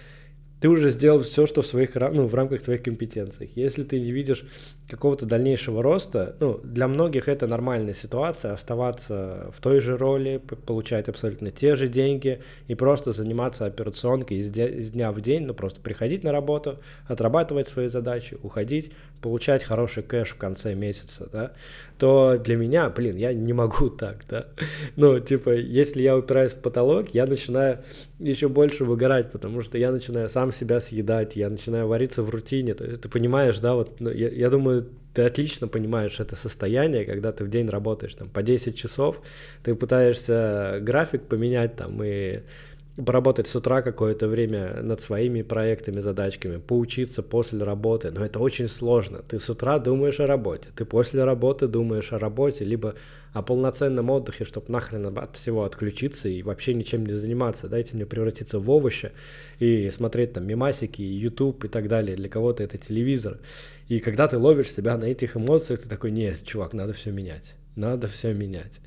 ты 0.62 0.70
уже 0.70 0.92
сделал 0.92 1.22
все, 1.22 1.48
что 1.48 1.64
в 1.64 1.66
своих, 1.66 1.96
ну, 1.96 2.28
в 2.28 2.36
рамках 2.36 2.62
своих 2.62 2.84
компетенций. 2.84 3.52
Если 3.56 3.84
ты 3.84 4.00
не 4.00 4.12
видишь 4.12 4.46
какого-то 4.88 5.26
дальнейшего 5.26 5.82
роста, 5.82 6.36
ну, 6.40 6.60
для 6.64 6.88
многих 6.88 7.28
это 7.28 7.48
нормальная 7.48 7.96
ситуация, 7.96 8.54
оставаться 8.54 9.52
в 9.58 9.60
той 9.60 9.80
же 9.80 9.98
роли, 9.98 10.40
получать 10.68 11.10
абсолютно 11.10 11.50
те 11.50 11.76
же 11.76 11.88
деньги 11.88 12.42
и 12.68 12.76
просто 12.76 13.12
заниматься 13.12 13.66
операционкой 13.66 14.38
из, 14.38 14.56
из 14.56 14.92
дня 14.92 15.12
в 15.12 15.20
день, 15.20 15.46
ну, 15.46 15.56
просто 15.56 15.80
приходить 15.82 16.24
на 16.24 16.32
работу, 16.32 16.78
отрабатывать 17.08 17.68
свои 17.68 17.88
задачи, 17.88 18.38
уходить, 18.44 18.92
получать 19.20 19.64
хороший 19.64 20.04
кэш 20.04 20.30
в 20.30 20.38
конце 20.38 20.76
месяца, 20.76 21.28
да, 21.32 21.54
то 21.98 22.38
для 22.38 22.56
меня, 22.56 22.90
блин, 22.90 23.16
я 23.16 23.34
не 23.34 23.54
могу 23.54 23.90
так, 23.90 24.26
да. 24.30 24.46
Ну, 24.96 25.20
типа, 25.20 25.56
если 25.56 26.04
я 26.04 26.16
упираюсь 26.16 26.52
в 26.52 26.62
потолок, 26.62 27.10
я 27.16 27.26
начинаю 27.26 27.80
еще 28.22 28.48
больше 28.48 28.86
выгорать, 28.86 29.32
потому 29.32 29.62
что 29.62 29.78
я 29.78 29.92
начинаю 29.92 30.30
сам 30.30 30.52
себя 30.52 30.80
съедать, 30.80 31.36
я 31.36 31.50
начинаю 31.50 31.88
вариться 31.88 32.24
в 32.24 32.30
рутине. 32.30 32.74
То 32.74 32.86
есть 32.86 33.02
ты 33.02 33.10
понимаешь, 33.10 33.60
да, 33.60 33.74
вот 33.74 34.00
ну, 34.00 34.10
я, 34.10 34.30
я 34.30 34.50
думаю, 34.50 34.88
ты 35.14 35.24
отлично 35.24 35.68
понимаешь 35.68 36.20
это 36.20 36.36
состояние, 36.36 37.06
когда 37.06 37.32
ты 37.32 37.44
в 37.44 37.50
день 37.50 37.68
работаешь 37.68 38.16
там 38.16 38.30
по 38.30 38.42
10 38.42 38.76
часов, 38.76 39.22
ты 39.64 39.76
пытаешься 39.76 40.78
график 40.82 41.24
поменять 41.24 41.76
там 41.76 42.02
и 42.04 42.42
поработать 42.96 43.48
с 43.48 43.56
утра 43.56 43.82
какое-то 43.82 44.28
время 44.28 44.82
над 44.82 45.00
своими 45.00 45.42
проектами, 45.42 46.02
задачками, 46.02 46.58
поучиться 46.58 47.24
после 47.24 47.64
работы, 47.64 48.12
но 48.12 48.26
это 48.26 48.40
очень 48.40 48.68
сложно. 48.68 49.20
Ты 49.20 49.40
с 49.40 49.50
утра 49.50 49.80
думаешь 49.80 50.20
о 50.20 50.28
работе, 50.28 50.70
ты 50.76 50.84
после 50.84 51.24
работы 51.24 51.68
думаешь 51.68 52.12
о 52.12 52.20
работе, 52.20 52.66
либо 52.66 52.96
о 53.34 53.42
полноценном 53.42 54.10
отдыхе, 54.10 54.44
чтобы 54.44 54.68
нахрен 54.70 55.18
от 55.18 55.36
всего 55.38 55.64
отключиться 55.64 56.28
и 56.28 56.44
вообще 56.44 56.74
ничем 56.74 57.06
не 57.06 57.14
заниматься. 57.14 57.70
Дайте 57.70 57.96
мне 57.96 58.06
превратиться 58.06 58.60
в 58.60 58.70
овощи 58.70 59.12
и 59.60 59.90
смотреть 59.90 60.34
там 60.34 60.46
мемасики, 60.46 61.02
YouTube 61.02 61.64
и 61.64 61.68
так 61.70 61.88
далее. 61.88 62.18
Для 62.18 62.28
кого-то 62.28 62.64
это 62.64 62.78
телевизор. 62.78 63.40
И 63.88 64.00
когда 64.00 64.28
ты 64.28 64.38
ловишь 64.38 64.72
себя 64.72 64.98
на 64.98 65.06
этих 65.06 65.38
эмоциях, 65.38 65.80
ты 65.80 65.88
такой, 65.90 66.12
нет, 66.12 66.44
чувак, 66.44 66.74
надо 66.74 66.94
все 66.94 67.12
менять. 67.12 67.56
Надо 67.78 68.08
все 68.08 68.34
менять 68.34 68.82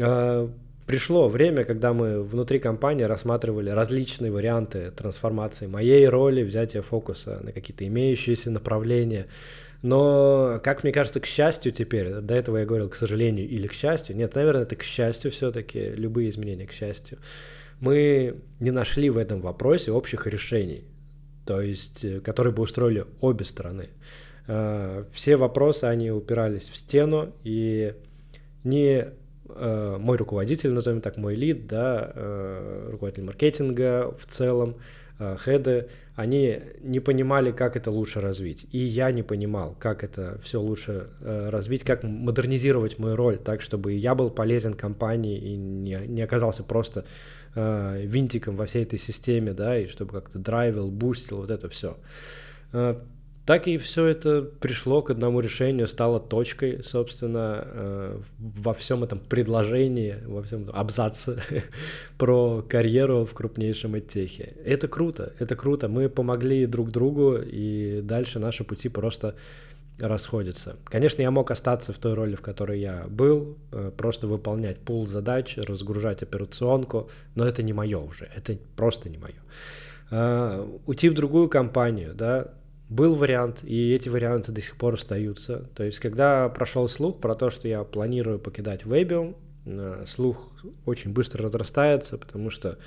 а, 0.00 0.50
пришло 0.86 1.28
время, 1.28 1.64
когда 1.64 1.92
мы 1.92 2.22
внутри 2.22 2.58
компании 2.58 3.04
рассматривали 3.04 3.70
различные 3.70 4.30
варианты 4.30 4.90
трансформации 4.90 5.66
моей 5.66 6.06
роли, 6.08 6.42
взятия 6.42 6.82
фокуса 6.82 7.40
на 7.42 7.52
какие-то 7.52 7.86
имеющиеся 7.86 8.50
направления. 8.50 9.26
Но, 9.82 10.60
как 10.64 10.82
мне 10.82 10.92
кажется, 10.92 11.20
к 11.20 11.26
счастью 11.26 11.72
теперь, 11.72 12.14
до 12.14 12.34
этого 12.34 12.58
я 12.58 12.64
говорил, 12.64 12.88
к 12.88 12.96
сожалению 12.96 13.46
или 13.46 13.66
к 13.66 13.74
счастью, 13.74 14.16
нет, 14.16 14.34
наверное, 14.34 14.62
это 14.62 14.76
к 14.76 14.82
счастью 14.82 15.30
все-таки, 15.30 15.90
любые 15.90 16.30
изменения 16.30 16.66
к 16.66 16.72
счастью, 16.72 17.18
мы 17.80 18.36
не 18.60 18.70
нашли 18.70 19.10
в 19.10 19.18
этом 19.18 19.40
вопросе 19.40 19.92
общих 19.92 20.26
решений, 20.26 20.84
то 21.44 21.60
есть, 21.60 22.02
э, 22.02 22.20
которые 22.20 22.54
бы 22.54 22.62
устроили 22.62 23.04
обе 23.20 23.44
стороны. 23.44 23.90
Э, 24.46 25.04
все 25.12 25.36
вопросы, 25.36 25.84
они 25.84 26.10
упирались 26.10 26.70
в 26.70 26.76
стену, 26.76 27.34
и 27.44 27.94
не 28.62 29.08
э, 29.54 29.96
мой 29.98 30.16
руководитель, 30.16 30.70
назовем 30.72 31.00
так, 31.00 31.16
мой 31.16 31.34
лид, 31.34 31.66
да, 31.66 32.12
э, 32.14 32.88
руководитель 32.92 33.24
маркетинга 33.24 34.14
в 34.18 34.26
целом, 34.26 34.76
э, 35.18 35.36
хеды, 35.44 35.88
они 36.16 36.60
не 36.80 37.00
понимали, 37.00 37.50
как 37.50 37.76
это 37.76 37.90
лучше 37.90 38.20
развить. 38.20 38.66
И 38.70 38.78
я 38.78 39.10
не 39.10 39.22
понимал, 39.22 39.74
как 39.78 40.04
это 40.04 40.38
все 40.42 40.60
лучше 40.60 41.08
э, 41.20 41.48
развить, 41.50 41.82
как 41.82 42.02
модернизировать 42.02 42.98
мою 42.98 43.16
роль 43.16 43.38
так, 43.38 43.62
чтобы 43.62 43.92
я 43.92 44.14
был 44.14 44.30
полезен 44.30 44.74
компании 44.74 45.38
и 45.38 45.56
не, 45.56 45.98
не 46.06 46.22
оказался 46.22 46.62
просто 46.62 47.04
э, 47.54 48.02
винтиком 48.04 48.56
во 48.56 48.66
всей 48.66 48.84
этой 48.84 48.98
системе, 48.98 49.52
да, 49.52 49.78
и 49.78 49.86
чтобы 49.86 50.12
как-то 50.12 50.38
драйвил, 50.38 50.90
бустил, 50.90 51.38
вот 51.38 51.50
это 51.50 51.68
все. 51.68 51.96
Так 53.46 53.68
и 53.68 53.76
все 53.76 54.06
это 54.06 54.40
пришло 54.40 55.02
к 55.02 55.10
одному 55.10 55.40
решению, 55.40 55.86
стало 55.86 56.18
точкой, 56.18 56.82
собственно, 56.82 57.62
э, 57.64 58.20
во 58.38 58.72
всем 58.72 59.04
этом 59.04 59.18
предложении, 59.18 60.16
во 60.24 60.42
всем 60.42 60.70
абзаце 60.72 61.42
про 62.18 62.62
карьеру 62.62 63.26
в 63.26 63.34
крупнейшем 63.34 63.94
оттехе. 63.94 64.54
Это 64.64 64.88
круто, 64.88 65.34
это 65.38 65.56
круто. 65.56 65.88
Мы 65.88 66.08
помогли 66.08 66.64
друг 66.64 66.90
другу, 66.90 67.36
и 67.36 68.00
дальше 68.02 68.38
наши 68.38 68.64
пути 68.64 68.88
просто 68.88 69.34
расходятся. 70.00 70.76
Конечно, 70.84 71.20
я 71.20 71.30
мог 71.30 71.50
остаться 71.50 71.92
в 71.92 71.98
той 71.98 72.14
роли, 72.14 72.36
в 72.36 72.40
которой 72.40 72.80
я 72.80 73.04
был, 73.08 73.58
э, 73.72 73.90
просто 73.94 74.26
выполнять 74.26 74.78
пул 74.78 75.06
задач, 75.06 75.58
разгружать 75.58 76.22
операционку, 76.22 77.10
но 77.34 77.46
это 77.46 77.62
не 77.62 77.74
мое 77.74 77.98
уже, 77.98 78.28
это 78.34 78.56
просто 78.74 79.10
не 79.10 79.18
мое. 79.18 79.34
Э, 80.10 80.66
уйти 80.86 81.10
в 81.10 81.14
другую 81.14 81.50
компанию, 81.50 82.14
да, 82.14 82.48
был 82.88 83.14
вариант, 83.14 83.60
и 83.62 83.92
эти 83.92 84.08
варианты 84.08 84.52
до 84.52 84.60
сих 84.60 84.76
пор 84.76 84.94
остаются. 84.94 85.68
То 85.74 85.84
есть, 85.84 85.98
когда 85.98 86.48
прошел 86.48 86.88
слух 86.88 87.18
про 87.18 87.34
то, 87.34 87.50
что 87.50 87.66
я 87.66 87.82
планирую 87.82 88.38
покидать 88.38 88.82
Webium, 88.82 89.36
э, 89.64 90.04
слух 90.06 90.50
очень 90.84 91.12
быстро 91.12 91.44
разрастается, 91.44 92.18
потому 92.18 92.50
что 92.50 92.78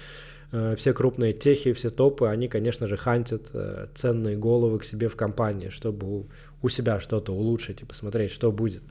э, 0.51 0.75
все 0.77 0.93
крупные 0.93 1.33
техи, 1.33 1.73
все 1.73 1.89
топы, 1.89 2.27
они, 2.27 2.47
конечно 2.47 2.85
же, 2.85 2.95
хантят 2.95 3.47
э, 3.53 3.87
ценные 3.95 4.37
головы 4.37 4.79
к 4.79 4.83
себе 4.83 5.07
в 5.07 5.15
компании, 5.15 5.69
чтобы 5.69 6.25
у, 6.61 6.69
себя 6.69 6.99
что-то 6.99 7.33
улучшить 7.33 7.81
и 7.81 7.85
посмотреть, 7.85 8.31
что 8.31 8.51
будет. 8.51 8.83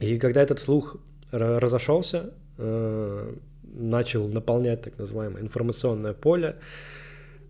И 0.00 0.18
когда 0.18 0.42
этот 0.42 0.58
слух 0.58 0.96
разошелся, 1.30 2.32
начал 3.72 4.28
наполнять 4.28 4.82
так 4.82 4.98
называемое 4.98 5.42
информационное 5.42 6.12
поле, 6.12 6.56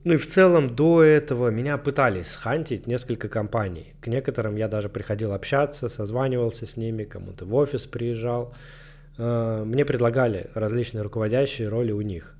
ну 0.05 0.15
и 0.15 0.17
в 0.17 0.27
целом 0.27 0.75
до 0.75 1.03
этого 1.03 1.49
меня 1.49 1.79
пытались 1.79 2.29
схантить 2.29 2.87
несколько 2.87 3.29
компаний. 3.29 3.95
К 4.01 4.09
некоторым 4.09 4.57
я 4.57 4.69
даже 4.69 4.89
приходил 4.89 5.33
общаться, 5.33 5.89
созванивался 5.89 6.67
с 6.67 6.77
ними, 6.77 7.05
кому-то 7.05 7.45
в 7.45 7.55
офис 7.55 7.87
приезжал. 7.87 8.53
Э, 9.19 9.63
мне 9.65 9.85
предлагали 9.85 10.51
различные 10.55 11.03
руководящие 11.03 11.69
роли 11.69 11.93
у 11.93 12.01
них. 12.01 12.35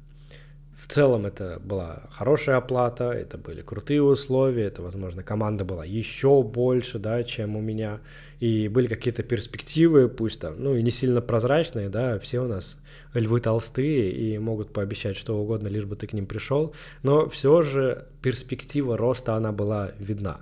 В 0.83 0.93
целом 0.93 1.27
это 1.27 1.61
была 1.65 2.03
хорошая 2.11 2.57
оплата, 2.57 3.13
это 3.13 3.39
были 3.39 3.63
крутые 3.63 4.03
условия, 4.03 4.65
это, 4.65 4.83
возможно, 4.83 5.23
команда 5.23 5.65
была 5.65 5.85
еще 5.85 6.43
больше, 6.43 6.99
да, 6.99 7.23
чем 7.23 7.55
у 7.55 7.61
меня, 7.61 8.01
и 8.41 8.67
были 8.67 8.89
какие-то 8.89 9.23
перспективы, 9.23 10.09
пусть 10.09 10.41
там, 10.41 10.55
ну 10.59 10.75
и 10.75 10.83
не 10.83 10.91
сильно 10.91 11.21
прозрачные, 11.21 11.89
да, 11.89 12.19
все 12.19 12.41
у 12.41 12.49
нас 12.49 12.79
львы 13.15 13.39
толстые 13.41 14.11
и 14.11 14.37
могут 14.39 14.73
пообещать 14.73 15.17
что 15.17 15.39
угодно, 15.39 15.69
лишь 15.69 15.85
бы 15.85 15.95
ты 15.95 16.09
к 16.09 16.15
ним 16.15 16.27
пришел, 16.27 16.75
но 17.05 17.29
все 17.29 17.63
же 17.63 18.09
перспектива 18.21 18.97
роста, 18.97 19.37
она 19.37 19.53
была 19.53 19.93
видна. 20.01 20.41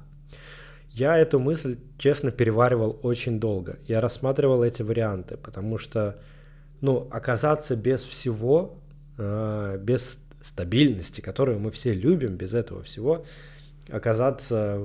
Я 0.91 1.19
эту 1.19 1.38
мысль, 1.38 1.77
честно, 1.99 2.31
переваривал 2.31 2.99
очень 3.03 3.41
долго. 3.41 3.79
Я 3.87 4.01
рассматривал 4.01 4.64
эти 4.64 4.83
варианты, 4.83 5.37
потому 5.37 5.77
что, 5.77 6.19
ну, 6.81 7.07
оказаться 7.11 7.77
без 7.77 8.05
всего, 8.05 8.79
э, 9.19 9.79
без 9.81 10.19
стабильности, 10.42 11.20
которую 11.20 11.61
мы 11.61 11.70
все 11.70 11.92
любим, 11.92 12.37
без 12.37 12.55
этого 12.55 12.83
всего, 12.83 13.24
оказаться 13.88 14.81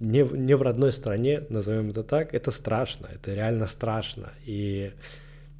не, 0.00 0.22
не 0.22 0.56
в 0.56 0.62
родной 0.62 0.92
стране, 0.92 1.42
назовем 1.48 1.90
это 1.90 2.02
так, 2.02 2.34
это 2.34 2.50
страшно, 2.50 3.08
это 3.12 3.34
реально 3.34 3.66
страшно. 3.66 4.32
И 4.44 4.92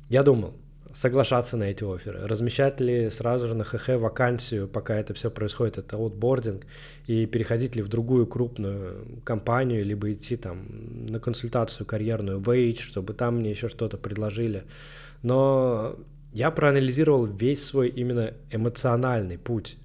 я 0.08 0.22
думал, 0.22 0.54
соглашаться 0.96 1.56
на 1.56 1.64
эти 1.64 1.84
оферы, 1.84 2.26
размещать 2.26 2.80
ли 2.80 3.10
сразу 3.10 3.48
же 3.48 3.54
на 3.54 3.64
ХХ 3.64 3.90
вакансию, 3.90 4.66
пока 4.66 4.96
это 4.96 5.12
все 5.12 5.30
происходит, 5.30 5.78
это 5.78 5.96
аутбординг, 5.96 6.66
и 7.06 7.26
переходить 7.26 7.76
ли 7.76 7.82
в 7.82 7.88
другую 7.88 8.26
крупную 8.26 9.20
компанию, 9.24 9.84
либо 9.84 10.12
идти 10.12 10.36
там 10.36 11.06
на 11.06 11.20
консультацию 11.20 11.86
карьерную 11.86 12.40
Wage, 12.40 12.80
чтобы 12.80 13.12
там 13.12 13.36
мне 13.36 13.50
еще 13.50 13.68
что-то 13.68 13.98
предложили. 13.98 14.64
Но 15.22 15.96
я 16.36 16.50
проанализировал 16.50 17.24
весь 17.24 17.64
свой 17.64 17.88
именно 17.88 18.34
эмоциональный 18.50 19.38
путь, 19.38 19.78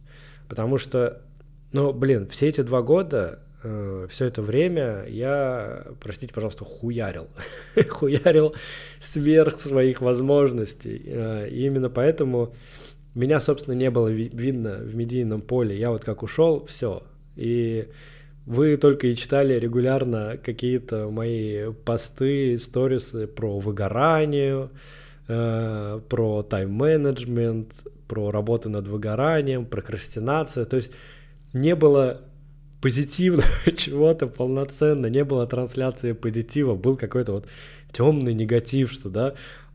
потому 0.49 0.77
что, 0.77 1.21
ну, 1.71 1.93
блин, 1.93 2.27
все 2.27 2.49
эти 2.49 2.59
два 2.59 2.81
года, 2.81 3.39
э, 3.63 4.07
все 4.09 4.25
это 4.25 4.41
время 4.41 5.05
я, 5.07 5.85
простите, 6.01 6.33
пожалуйста, 6.33 6.65
хуярил, 6.65 7.29
хуярил 7.89 8.53
сверх 8.99 9.59
своих 9.59 10.01
возможностей, 10.01 11.01
э, 11.05 11.47
и 11.49 11.65
именно 11.65 11.89
поэтому 11.89 12.53
меня, 13.15 13.39
собственно, 13.39 13.73
не 13.73 13.89
было 13.89 14.09
ви- 14.09 14.31
видно 14.33 14.79
в 14.79 14.93
медийном 14.93 15.41
поле. 15.41 15.79
Я 15.79 15.89
вот 15.89 16.03
как 16.03 16.21
ушел, 16.21 16.65
все, 16.65 17.03
и 17.37 17.87
вы 18.45 18.75
только 18.75 19.07
и 19.07 19.15
читали 19.15 19.57
регулярно 19.57 20.37
какие-то 20.43 21.09
мои 21.09 21.71
посты, 21.85 22.59
сторисы 22.59 23.25
про 23.25 23.57
выгорание, 23.57 24.69
про 26.09 26.43
тайм-менеджмент, 26.43 27.73
про 28.07 28.31
работу 28.31 28.69
над 28.69 28.87
выгоранием, 28.87 29.65
прокрастинацию. 29.65 30.65
То 30.65 30.77
есть 30.77 30.91
не 31.53 31.75
было 31.75 32.21
позитивного 32.81 33.47
чего-то 33.75 34.27
полноценно, 34.27 35.07
не 35.07 35.23
было 35.23 35.47
трансляции 35.47 36.13
позитива, 36.13 36.75
был 36.75 36.97
какой-то 36.97 37.33
вот 37.33 37.47
темный 37.91 38.33
негатив, 38.33 38.91
что, 38.91 39.09
да, 39.09 39.33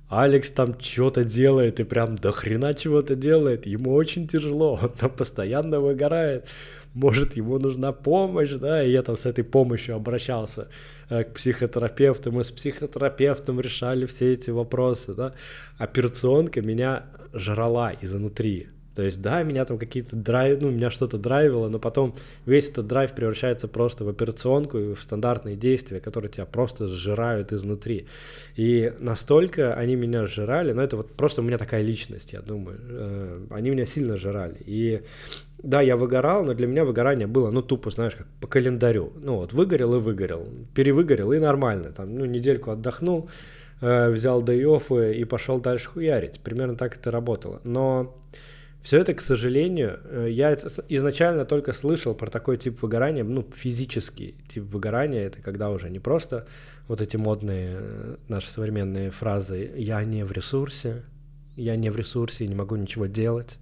Алекс 0.09 0.51
там 0.51 0.79
что-то 0.79 1.25
делает 1.25 1.81
и 1.81 1.85
прям 1.85 2.17
до 2.17 2.31
хрена 2.31 2.75
чего-то 2.75 3.17
делает, 3.17 3.67
ему 3.67 3.95
очень 3.95 4.29
тяжело, 4.29 4.79
он 4.83 4.91
там 4.91 5.11
постоянно 5.11 5.81
выгорает, 5.81 6.47
может, 6.95 7.37
ему 7.37 7.59
нужна 7.59 7.93
помощь, 7.93 8.53
да, 8.53 8.83
и 8.83 8.91
я 8.91 9.03
там 9.03 9.17
с 9.17 9.27
этой 9.27 9.45
помощью 9.45 9.97
обращался 9.97 10.69
э, 11.11 11.25
к 11.25 11.35
психотерапевту, 11.35 12.33
мы 12.33 12.45
с 12.45 12.51
психотерапевтом 12.51 13.61
решали 13.61 14.07
все 14.07 14.33
эти 14.33 14.51
вопросы, 14.51 15.15
да, 15.15 15.35
операционка 15.77 16.63
меня 16.63 17.05
жрала 17.33 17.93
изнутри, 18.01 18.69
то 18.97 19.03
есть, 19.03 19.21
да, 19.21 19.43
меня 19.43 19.67
там 19.67 19.77
какие-то 19.77 20.17
драйв, 20.17 20.59
ну, 20.63 20.71
меня 20.71 20.91
что-то 20.91 21.19
драйвило, 21.19 21.69
но 21.69 21.79
потом 21.79 22.15
весь 22.47 22.71
этот 22.71 22.87
драйв 22.87 23.13
превращается 23.13 23.69
просто 23.69 24.05
в 24.05 24.09
операционку 24.09 24.79
и 24.79 24.95
в 24.95 25.03
стандартные 25.03 25.55
действия, 25.55 26.01
которые 26.01 26.31
тебя 26.31 26.47
просто 26.47 26.89
сжирают 26.89 27.53
изнутри. 27.53 28.07
И 28.55 28.95
настолько 28.99 29.75
они 29.75 29.97
меня 29.97 30.25
сжирали, 30.25 30.73
но 30.73 30.83
это 30.83 30.97
вот 30.97 31.13
просто 31.13 31.43
у 31.43 31.45
меня 31.45 31.59
такая 31.59 31.83
личность, 31.83 32.33
я 32.33 32.41
думаю. 32.41 32.79
Э, 32.89 33.41
они 33.51 33.69
меня 33.69 33.85
сильно 33.85 34.17
сжирали. 34.17 34.57
И 34.65 35.03
да, 35.63 35.83
я 35.83 35.99
выгорал, 35.99 36.43
но 36.43 36.55
для 36.55 36.67
меня 36.67 36.87
выгорание 36.87 37.27
было, 37.27 37.51
ну, 37.51 37.61
тупо, 37.61 37.91
знаешь, 37.91 38.15
как 38.15 38.27
по 38.41 38.47
календарю. 38.47 39.13
Ну, 39.21 39.37
вот, 39.37 39.53
выгорел 39.53 39.97
и 39.97 39.99
выгорел, 39.99 40.49
перевыгорел 40.75 41.33
и 41.33 41.39
нормально. 41.39 41.93
Там, 41.93 42.15
ну, 42.15 42.25
недельку 42.25 42.71
отдохнул, 42.71 43.29
э, 43.83 44.09
взял 44.09 44.43
day 44.43 45.15
и 45.15 45.25
пошел 45.25 45.61
дальше 45.61 45.91
хуярить. 45.91 46.41
Примерно 46.41 46.77
так 46.77 46.97
это 46.97 47.11
работало. 47.11 47.61
Но 47.63 48.17
все 48.87 49.01
это, 49.01 49.15
к 49.15 49.21
сожалению, 49.21 49.99
э, 50.05 50.29
я 50.31 50.55
изначально 50.55 51.45
только 51.45 51.73
слышал 51.73 52.15
про 52.15 52.31
такой 52.31 52.57
тип 52.57 52.81
выгорания, 52.83 53.25
ну, 53.25 53.45
физический 53.53 54.37
тип 54.47 54.63
выгорания, 54.63 55.27
это 55.27 55.43
когда 55.43 55.71
уже 55.71 55.91
не 55.91 55.99
просто 55.99 56.47
вот 56.87 57.01
эти 57.01 57.17
модные 57.17 57.79
э, 57.81 58.17
наши 58.29 58.49
современные 58.49 59.11
фразы 59.11 59.73
«я 59.77 60.05
не 60.05 60.25
в 60.25 60.31
ресурсе», 60.31 61.03
«я 61.57 61.75
не 61.75 61.91
в 61.91 61.97
ресурсе, 61.97 62.47
не 62.47 62.55
могу 62.55 62.77
ничего 62.77 63.07
делать», 63.07 63.59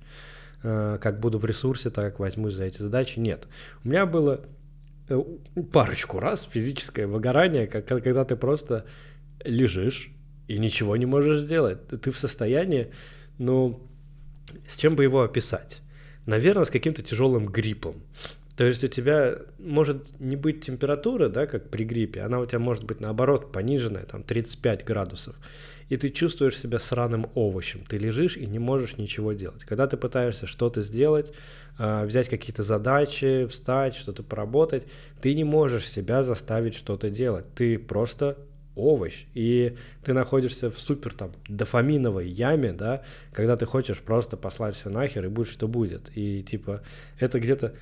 э, 0.62 0.98
«как 1.00 1.20
буду 1.20 1.38
в 1.38 1.46
ресурсе, 1.46 1.88
так 1.88 2.18
возьмусь 2.18 2.52
за 2.52 2.64
эти 2.64 2.82
задачи». 2.82 3.18
Нет. 3.18 3.48
У 3.82 3.88
меня 3.88 4.04
было 4.04 4.42
парочку 5.72 6.20
раз 6.20 6.46
физическое 6.52 7.06
выгорание, 7.06 7.66
когда 7.66 8.26
ты 8.26 8.36
просто 8.36 8.84
лежишь 9.42 10.10
и 10.48 10.58
ничего 10.58 10.98
не 10.98 11.06
можешь 11.06 11.38
сделать. 11.38 11.78
Ты 11.88 12.10
в 12.10 12.18
состоянии, 12.18 12.92
ну, 13.38 13.88
с 14.68 14.76
чем 14.76 14.96
бы 14.96 15.02
его 15.02 15.22
описать? 15.22 15.80
Наверное, 16.26 16.64
с 16.64 16.70
каким-то 16.70 17.02
тяжелым 17.02 17.46
гриппом. 17.46 18.02
То 18.56 18.64
есть 18.64 18.84
у 18.84 18.88
тебя 18.88 19.36
может 19.58 20.20
не 20.20 20.36
быть 20.36 20.64
температуры, 20.64 21.28
да, 21.28 21.46
как 21.46 21.70
при 21.70 21.84
гриппе, 21.84 22.20
она 22.20 22.38
у 22.38 22.46
тебя 22.46 22.60
может 22.60 22.84
быть 22.84 23.00
наоборот 23.00 23.50
пониженная, 23.52 24.04
там 24.04 24.22
35 24.22 24.84
градусов, 24.84 25.34
и 25.88 25.96
ты 25.96 26.10
чувствуешь 26.10 26.58
себя 26.58 26.78
сраным 26.78 27.26
овощем, 27.34 27.80
ты 27.84 27.98
лежишь 27.98 28.36
и 28.36 28.46
не 28.46 28.60
можешь 28.60 28.96
ничего 28.96 29.32
делать. 29.32 29.64
Когда 29.64 29.88
ты 29.88 29.96
пытаешься 29.96 30.46
что-то 30.46 30.82
сделать, 30.82 31.32
а, 31.78 32.06
взять 32.06 32.28
какие-то 32.28 32.62
задачи, 32.62 33.46
встать, 33.50 33.96
что-то 33.96 34.22
поработать, 34.22 34.86
ты 35.20 35.34
не 35.34 35.44
можешь 35.44 35.90
себя 35.90 36.22
заставить 36.22 36.74
что-то 36.74 37.10
делать, 37.10 37.46
ты 37.56 37.76
просто 37.76 38.38
овощ, 38.76 39.26
и 39.34 39.76
ты 40.04 40.12
находишься 40.12 40.70
в 40.70 40.78
супер 40.78 41.14
там 41.14 41.32
дофаминовой 41.48 42.28
яме, 42.28 42.72
да, 42.72 43.02
когда 43.32 43.56
ты 43.56 43.66
хочешь 43.66 44.00
просто 44.00 44.36
послать 44.36 44.74
все 44.76 44.90
нахер 44.90 45.24
и 45.24 45.28
будет 45.28 45.48
что 45.48 45.68
будет, 45.68 46.10
и 46.14 46.42
типа 46.42 46.82
это 47.18 47.38
где-то 47.40 47.74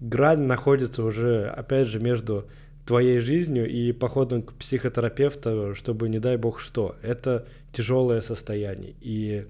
грань 0.00 0.42
находится 0.42 1.04
уже, 1.04 1.48
опять 1.48 1.88
же, 1.88 2.00
между 2.00 2.48
твоей 2.86 3.20
жизнью 3.20 3.68
и 3.68 3.92
походом 3.92 4.42
к 4.42 4.54
психотерапевту, 4.54 5.74
чтобы 5.74 6.08
не 6.08 6.18
дай 6.18 6.36
бог 6.36 6.58
что. 6.58 6.96
Это 7.02 7.46
тяжелое 7.72 8.20
состояние. 8.20 8.94
И 9.00 9.46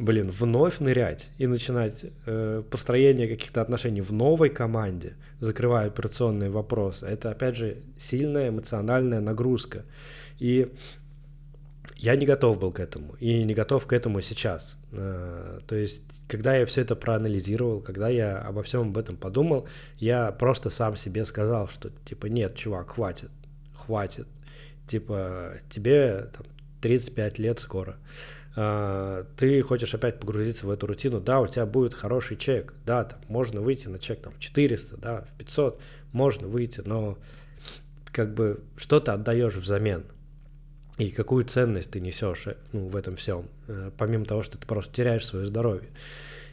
блин, 0.00 0.30
вновь 0.30 0.80
нырять 0.80 1.30
и 1.38 1.46
начинать 1.46 2.06
э, 2.26 2.62
построение 2.70 3.28
каких-то 3.28 3.60
отношений 3.60 4.00
в 4.00 4.12
новой 4.12 4.48
команде, 4.48 5.14
закрывая 5.40 5.86
операционные 5.88 6.50
вопросы, 6.50 7.06
это, 7.06 7.30
опять 7.30 7.56
же, 7.56 7.76
сильная 7.98 8.48
эмоциональная 8.48 9.20
нагрузка. 9.20 9.84
И 10.38 10.72
я 11.96 12.16
не 12.16 12.24
готов 12.24 12.58
был 12.58 12.72
к 12.72 12.80
этому, 12.80 13.14
и 13.20 13.44
не 13.44 13.54
готов 13.54 13.86
к 13.86 13.92
этому 13.92 14.22
сейчас. 14.22 14.78
Э, 14.92 15.60
то 15.66 15.76
есть, 15.76 16.02
когда 16.28 16.56
я 16.56 16.64
все 16.64 16.80
это 16.80 16.96
проанализировал, 16.96 17.82
когда 17.82 18.08
я 18.08 18.38
обо 18.38 18.62
всем 18.62 18.88
об 18.88 18.96
этом 18.96 19.18
подумал, 19.18 19.68
я 19.98 20.32
просто 20.32 20.70
сам 20.70 20.96
себе 20.96 21.26
сказал, 21.26 21.68
что, 21.68 21.90
типа, 22.06 22.26
нет, 22.26 22.56
чувак, 22.56 22.92
хватит, 22.92 23.30
хватит. 23.74 24.26
Типа, 24.86 25.58
тебе 25.68 26.30
там, 26.36 26.46
35 26.80 27.38
лет 27.38 27.60
скоро. 27.60 27.96
Ты 29.36 29.62
хочешь 29.62 29.94
опять 29.94 30.20
погрузиться 30.20 30.66
в 30.66 30.70
эту 30.70 30.86
рутину, 30.86 31.20
да, 31.20 31.40
у 31.40 31.46
тебя 31.46 31.66
будет 31.66 31.94
хороший 31.94 32.36
чек, 32.36 32.74
да, 32.84 33.04
там 33.04 33.20
можно 33.28 33.60
выйти 33.60 33.88
на 33.88 33.98
чек 33.98 34.20
там 34.20 34.32
400, 34.38 34.96
да, 34.96 35.20
в 35.22 35.38
500 35.38 35.80
можно 36.12 36.48
выйти, 36.48 36.82
но 36.84 37.18
как 38.12 38.34
бы 38.34 38.60
что 38.76 39.00
ты 39.00 39.12
отдаешь 39.12 39.54
взамен? 39.54 40.04
И 40.98 41.10
какую 41.10 41.44
ценность 41.44 41.92
ты 41.92 42.00
несешь 42.00 42.46
э, 42.46 42.56
ну, 42.72 42.88
в 42.88 42.96
этом 42.96 43.16
всем, 43.16 43.46
э, 43.68 43.90
помимо 43.96 44.26
того, 44.26 44.42
что 44.42 44.58
ты 44.58 44.66
просто 44.66 44.94
теряешь 44.94 45.26
свое 45.26 45.46
здоровье. 45.46 45.88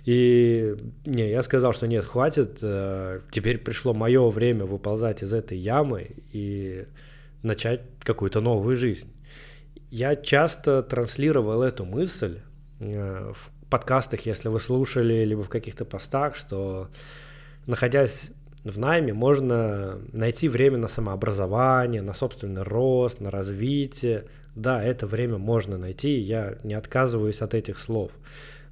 И 0.05 0.77
не, 1.05 1.29
я 1.29 1.43
сказал, 1.43 1.73
что 1.73 1.85
нет, 1.85 2.05
хватит, 2.05 2.59
э, 2.61 3.19
теперь 3.29 3.57
пришло 3.57 3.93
мое 3.93 4.29
время 4.29 4.63
выползать 4.63 5.21
из 5.21 5.33
этой 5.33 5.57
ямы 5.57 6.11
и 6.31 6.85
начать 7.43 7.81
какую-то 7.99 8.39
новую 8.39 8.77
жизнь. 8.77 9.11
Я 9.89 10.15
часто 10.15 10.83
транслировал 10.83 11.61
эту 11.61 11.85
мысль 11.85 12.39
э, 12.79 13.33
в 13.33 13.69
подкастах, 13.69 14.25
если 14.25 14.49
вы 14.49 14.59
слушали, 14.59 15.23
либо 15.23 15.43
в 15.43 15.49
каких-то 15.49 15.85
постах, 15.85 16.35
что 16.35 16.89
находясь 17.67 18.31
в 18.65 18.77
найме, 18.77 19.13
можно 19.13 19.99
найти 20.11 20.49
время 20.49 20.77
на 20.77 20.87
самообразование, 20.87 22.01
на 22.01 22.13
собственный 22.13 22.63
рост, 22.63 23.21
на 23.21 23.31
развитие. 23.31 24.25
Да, 24.55 24.83
это 24.83 25.07
время 25.07 25.37
можно 25.37 25.77
найти, 25.77 26.17
я 26.17 26.57
не 26.63 26.73
отказываюсь 26.73 27.41
от 27.41 27.53
этих 27.53 27.79
слов. 27.79 28.11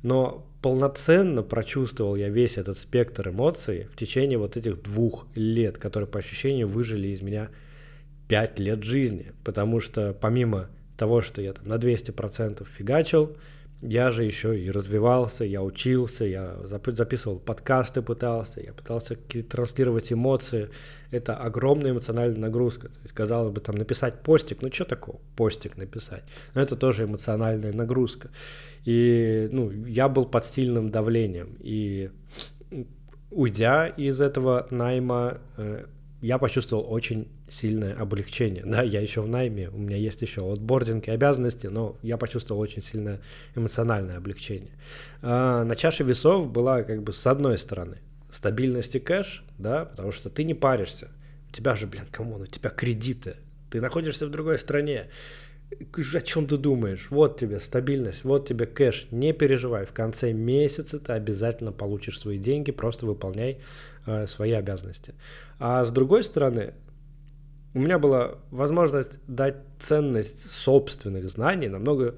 Но 0.03 0.45
полноценно 0.61 1.43
прочувствовал 1.43 2.15
я 2.15 2.29
весь 2.29 2.57
этот 2.57 2.77
спектр 2.77 3.29
эмоций 3.29 3.87
в 3.91 3.95
течение 3.95 4.37
вот 4.37 4.57
этих 4.57 4.81
двух 4.81 5.27
лет, 5.35 5.77
которые 5.77 6.07
по 6.07 6.19
ощущению 6.19 6.67
выжили 6.67 7.07
из 7.07 7.21
меня 7.21 7.49
пять 8.27 8.59
лет 8.59 8.83
жизни. 8.83 9.31
Потому 9.43 9.79
что 9.79 10.13
помимо 10.19 10.67
того, 10.97 11.21
что 11.21 11.41
я 11.41 11.53
там 11.53 11.67
на 11.67 11.75
200% 11.75 12.65
фигачил, 12.65 13.35
я 13.81 14.09
же 14.09 14.23
еще 14.23 14.57
и 14.59 14.71
развивался, 14.71 15.43
я 15.43 15.61
учился, 15.61 16.25
я 16.25 16.55
записывал 16.63 17.39
подкасты 17.39 18.01
пытался, 18.01 18.61
я 18.61 18.73
пытался 18.73 19.15
транслировать 19.49 20.11
эмоции. 20.11 20.69
Это 21.11 21.35
огромная 21.35 21.91
эмоциональная 21.91 22.39
нагрузка. 22.39 22.87
То 22.87 22.99
есть, 23.03 23.13
казалось 23.13 23.53
бы, 23.53 23.61
там 23.61 23.75
написать 23.75 24.21
постик, 24.21 24.61
ну 24.61 24.71
что 24.71 24.85
такого, 24.85 25.19
постик 25.35 25.77
написать? 25.77 26.23
Но 26.55 26.61
это 26.61 26.75
тоже 26.75 27.03
эмоциональная 27.03 27.73
нагрузка. 27.73 28.29
И 28.85 29.49
ну, 29.51 29.69
я 29.71 30.09
был 30.09 30.25
под 30.25 30.45
сильным 30.45 30.89
давлением. 30.89 31.57
И 31.59 32.09
уйдя 33.29 33.87
из 33.87 34.21
этого 34.21 34.67
найма, 34.71 35.39
э, 35.57 35.85
я 36.25 36.39
почувствовал 36.39 36.91
очень 36.91 37.27
сильное 37.47 37.93
облегчение. 37.93 38.63
Да, 38.65 38.81
я 38.81 38.99
еще 38.99 39.21
в 39.21 39.27
найме, 39.27 39.69
у 39.69 39.77
меня 39.77 39.95
есть 39.95 40.23
еще 40.23 40.51
отбординг 40.51 41.07
и 41.07 41.11
обязанности, 41.11 41.67
но 41.67 41.97
я 42.01 42.17
почувствовал 42.17 42.61
очень 42.61 42.81
сильное 42.81 43.21
эмоциональное 43.53 44.17
облегчение. 44.17 44.71
А, 45.21 45.63
на 45.63 45.75
чаше 45.75 46.03
весов 46.03 46.51
была 46.51 46.81
как 46.81 47.03
бы 47.03 47.13
с 47.13 47.27
одной 47.27 47.59
стороны 47.59 47.99
стабильность 48.31 48.95
и 48.95 48.99
кэш, 48.99 49.43
да, 49.59 49.85
потому 49.85 50.11
что 50.11 50.31
ты 50.31 50.43
не 50.43 50.55
паришься. 50.55 51.09
У 51.51 51.53
тебя 51.53 51.75
же, 51.75 51.85
блин, 51.85 52.05
кому? 52.09 52.37
У 52.37 52.45
тебя 52.47 52.71
кредиты. 52.71 53.35
Ты 53.69 53.79
находишься 53.79 54.25
в 54.25 54.31
другой 54.31 54.57
стране. 54.57 55.09
О 55.93 56.21
чем 56.21 56.47
ты 56.47 56.57
думаешь? 56.57 57.07
Вот 57.09 57.39
тебе 57.39 57.59
стабильность, 57.59 58.23
вот 58.23 58.47
тебе 58.47 58.65
кэш. 58.65 59.07
Не 59.11 59.33
переживай, 59.33 59.85
в 59.85 59.93
конце 59.93 60.33
месяца 60.33 60.99
ты 60.99 61.13
обязательно 61.13 61.71
получишь 61.71 62.19
свои 62.19 62.37
деньги, 62.37 62.71
просто 62.71 63.05
выполняй 63.05 63.59
э, 64.05 64.27
свои 64.27 64.51
обязанности. 64.51 65.13
А 65.59 65.83
с 65.83 65.91
другой 65.91 66.23
стороны, 66.23 66.73
у 67.73 67.79
меня 67.79 67.99
была 67.99 68.35
возможность 68.51 69.19
дать 69.27 69.57
ценность 69.79 70.49
собственных 70.49 71.29
знаний 71.29 71.67
намного, 71.67 72.15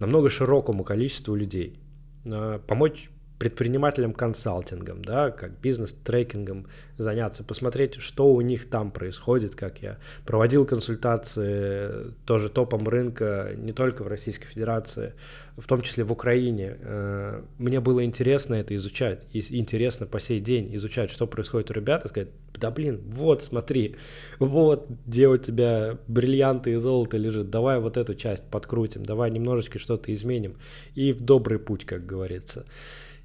намного 0.00 0.28
широкому 0.28 0.84
количеству 0.84 1.34
людей, 1.34 1.78
э, 2.24 2.58
помочь 2.66 3.10
предпринимателям 3.40 4.12
консалтингом, 4.12 5.02
да, 5.02 5.30
как 5.30 5.58
бизнес-трекингом 5.60 6.66
заняться, 6.98 7.42
посмотреть, 7.42 7.94
что 7.94 8.30
у 8.34 8.42
них 8.42 8.68
там 8.68 8.90
происходит, 8.90 9.54
как 9.54 9.82
я 9.82 9.96
проводил 10.26 10.66
консультации 10.66 12.12
тоже 12.26 12.50
топом 12.50 12.86
рынка 12.86 13.52
не 13.56 13.72
только 13.72 14.04
в 14.04 14.08
Российской 14.08 14.46
Федерации, 14.46 15.14
в 15.56 15.66
том 15.66 15.80
числе 15.80 16.04
в 16.04 16.12
Украине. 16.12 16.76
Э, 16.80 17.42
мне 17.56 17.80
было 17.80 18.04
интересно 18.04 18.56
это 18.56 18.76
изучать, 18.76 19.24
и 19.32 19.42
интересно 19.58 20.04
по 20.04 20.20
сей 20.20 20.38
день 20.40 20.76
изучать, 20.76 21.10
что 21.10 21.26
происходит 21.26 21.70
у 21.70 21.72
ребят, 21.72 22.04
и 22.04 22.08
сказать, 22.08 22.28
да 22.60 22.70
блин, 22.70 23.00
вот 23.06 23.42
смотри, 23.42 23.96
вот 24.38 24.86
где 25.06 25.28
у 25.28 25.38
тебя 25.38 25.96
бриллианты 26.08 26.72
и 26.72 26.76
золото 26.76 27.16
лежит, 27.16 27.48
давай 27.48 27.80
вот 27.80 27.96
эту 27.96 28.14
часть 28.14 28.44
подкрутим, 28.50 29.02
давай 29.02 29.30
немножечко 29.30 29.78
что-то 29.78 30.12
изменим, 30.12 30.58
и 30.94 31.12
в 31.12 31.22
добрый 31.22 31.58
путь, 31.58 31.86
как 31.86 32.04
говорится. 32.04 32.66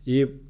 И 0.06 0.42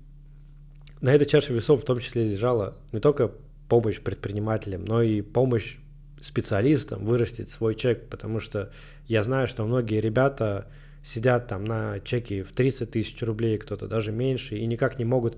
на 1.01 1.13
этой 1.13 1.25
чаше 1.25 1.53
весов 1.53 1.81
в 1.81 1.85
том 1.85 1.99
числе 1.99 2.29
лежала 2.29 2.75
не 2.91 2.99
только 2.99 3.31
помощь 3.69 3.99
предпринимателям, 3.99 4.85
но 4.85 5.01
и 5.01 5.21
помощь 5.21 5.77
специалистам 6.21 7.05
вырастить 7.05 7.49
свой 7.49 7.75
чек, 7.75 8.07
потому 8.09 8.39
что 8.39 8.71
я 9.07 9.23
знаю, 9.23 9.47
что 9.47 9.65
многие 9.65 10.01
ребята 10.01 10.67
сидят 11.03 11.47
там 11.47 11.63
на 11.65 11.99
чеке 11.99 12.43
в 12.43 12.51
30 12.51 12.91
тысяч 12.91 13.21
рублей, 13.21 13.57
кто-то 13.57 13.87
даже 13.87 14.11
меньше, 14.11 14.55
и 14.55 14.65
никак 14.65 14.97
не 14.97 15.05
могут 15.05 15.37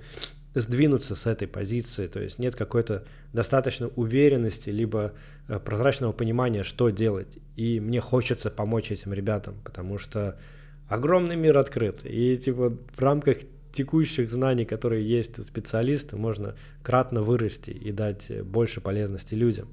сдвинуться 0.53 1.15
с 1.15 1.27
этой 1.27 1.47
позиции, 1.47 2.07
то 2.07 2.19
есть 2.19 2.39
нет 2.39 2.55
какой-то 2.55 3.03
достаточно 3.33 3.89
уверенности, 3.89 4.69
либо 4.69 5.13
э, 5.47 5.59
прозрачного 5.59 6.13
понимания, 6.13 6.63
что 6.63 6.89
делать. 6.89 7.27
И 7.55 7.79
мне 7.79 8.01
хочется 8.01 8.49
помочь 8.49 8.91
этим 8.91 9.13
ребятам, 9.13 9.55
потому 9.63 9.97
что 9.97 10.39
огромный 10.87 11.35
мир 11.35 11.57
открыт, 11.57 11.99
и 12.05 12.35
типа 12.37 12.77
в 12.95 12.99
рамках 12.99 13.37
текущих 13.77 14.31
знаний, 14.31 14.65
которые 14.65 15.07
есть 15.07 15.37
у 15.39 15.43
специалиста, 15.43 16.17
можно 16.17 16.55
кратно 16.81 17.21
вырасти 17.21 17.69
и 17.69 17.91
дать 17.91 18.31
больше 18.43 18.81
полезности 18.81 19.35
людям. 19.35 19.69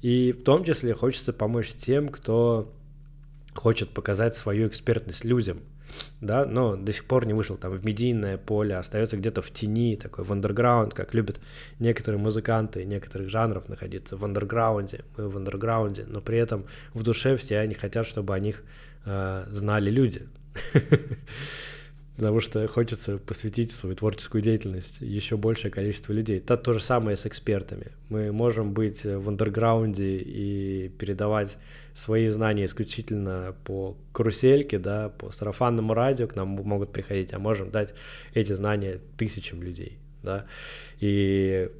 И 0.00 0.32
в 0.32 0.42
том 0.42 0.64
числе 0.64 0.94
хочется 0.94 1.32
помочь 1.32 1.74
тем, 1.74 2.08
кто 2.08 2.72
хочет 3.54 3.90
показать 3.90 4.34
свою 4.34 4.66
экспертность 4.66 5.24
людям. 5.24 5.60
да, 6.22 6.46
но 6.46 6.76
до 6.76 6.92
сих 6.92 7.04
пор 7.04 7.26
не 7.26 7.34
вышел 7.34 7.56
там 7.58 7.72
в 7.76 7.84
медийное 7.84 8.38
поле, 8.38 8.76
остается 8.76 9.18
где-то 9.18 9.42
в 9.42 9.50
тени, 9.50 9.96
такой 9.96 10.24
в 10.24 10.32
андерграунд, 10.32 10.94
как 10.94 11.12
любят 11.12 11.38
некоторые 11.78 12.18
музыканты 12.18 12.84
некоторых 12.84 13.28
жанров 13.28 13.68
находиться 13.68 14.16
в 14.16 14.24
андерграунде, 14.24 15.04
мы 15.18 15.28
в 15.28 15.36
андерграунде, 15.36 16.06
но 16.08 16.22
при 16.22 16.38
этом 16.38 16.64
в 16.94 17.02
душе 17.02 17.36
все 17.36 17.58
они 17.58 17.74
хотят, 17.74 18.06
чтобы 18.06 18.34
о 18.34 18.38
них 18.38 18.62
э, 19.04 19.44
знали 19.50 19.90
люди. 19.90 20.22
Потому 22.22 22.38
что 22.38 22.68
хочется 22.68 23.18
посвятить 23.18 23.72
свою 23.72 23.96
творческую 23.96 24.42
деятельность 24.42 24.98
еще 25.00 25.36
большее 25.36 25.72
количество 25.72 26.12
людей. 26.12 26.38
Это 26.38 26.56
то 26.56 26.72
же 26.72 26.78
самое 26.78 27.16
с 27.16 27.26
экспертами. 27.26 27.88
Мы 28.10 28.30
можем 28.30 28.74
быть 28.74 29.02
в 29.02 29.28
андерграунде 29.28 30.18
и 30.18 30.88
передавать 30.88 31.58
свои 31.94 32.28
знания 32.28 32.66
исключительно 32.66 33.56
по 33.64 33.96
карусельке, 34.12 34.78
да, 34.78 35.08
по 35.08 35.32
сарафанному 35.32 35.94
радио 35.94 36.28
к 36.28 36.36
нам 36.36 36.50
могут 36.50 36.92
приходить, 36.92 37.34
а 37.34 37.40
можем 37.40 37.72
дать 37.72 37.92
эти 38.34 38.52
знания 38.52 39.00
тысячам 39.18 39.60
людей, 39.60 39.98
да, 40.22 40.46
и 41.00 41.70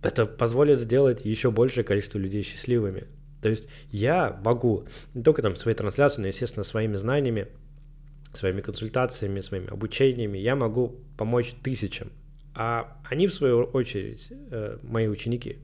это 0.00 0.26
позволит 0.26 0.78
сделать 0.78 1.24
еще 1.24 1.50
большее 1.50 1.82
количество 1.82 2.18
людей 2.18 2.44
счастливыми. 2.44 3.08
То 3.42 3.48
есть 3.48 3.68
я 3.90 4.40
могу 4.44 4.86
не 5.12 5.24
только 5.24 5.42
там 5.42 5.56
своей 5.56 5.76
трансляцией, 5.76 6.22
но, 6.22 6.28
естественно, 6.28 6.62
своими 6.62 6.94
знаниями, 6.94 7.48
своими 8.36 8.60
консультациями, 8.60 9.40
своими 9.40 9.68
обучениями, 9.68 10.38
я 10.38 10.56
могу 10.56 10.96
помочь 11.16 11.54
тысячам. 11.62 12.10
А 12.54 12.96
они, 13.04 13.26
в 13.26 13.34
свою 13.34 13.64
очередь, 13.64 14.28
э, 14.30 14.78
мои 14.82 15.08
ученики, 15.08 15.58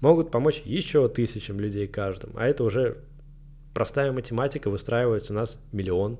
могут 0.00 0.30
помочь 0.30 0.62
еще 0.64 1.08
тысячам 1.08 1.60
людей 1.60 1.86
каждым. 1.86 2.32
А 2.36 2.46
это 2.46 2.64
уже 2.64 2.98
простая 3.72 4.12
математика, 4.12 4.70
выстраивается 4.70 5.32
у 5.32 5.36
нас 5.36 5.60
миллион. 5.72 6.18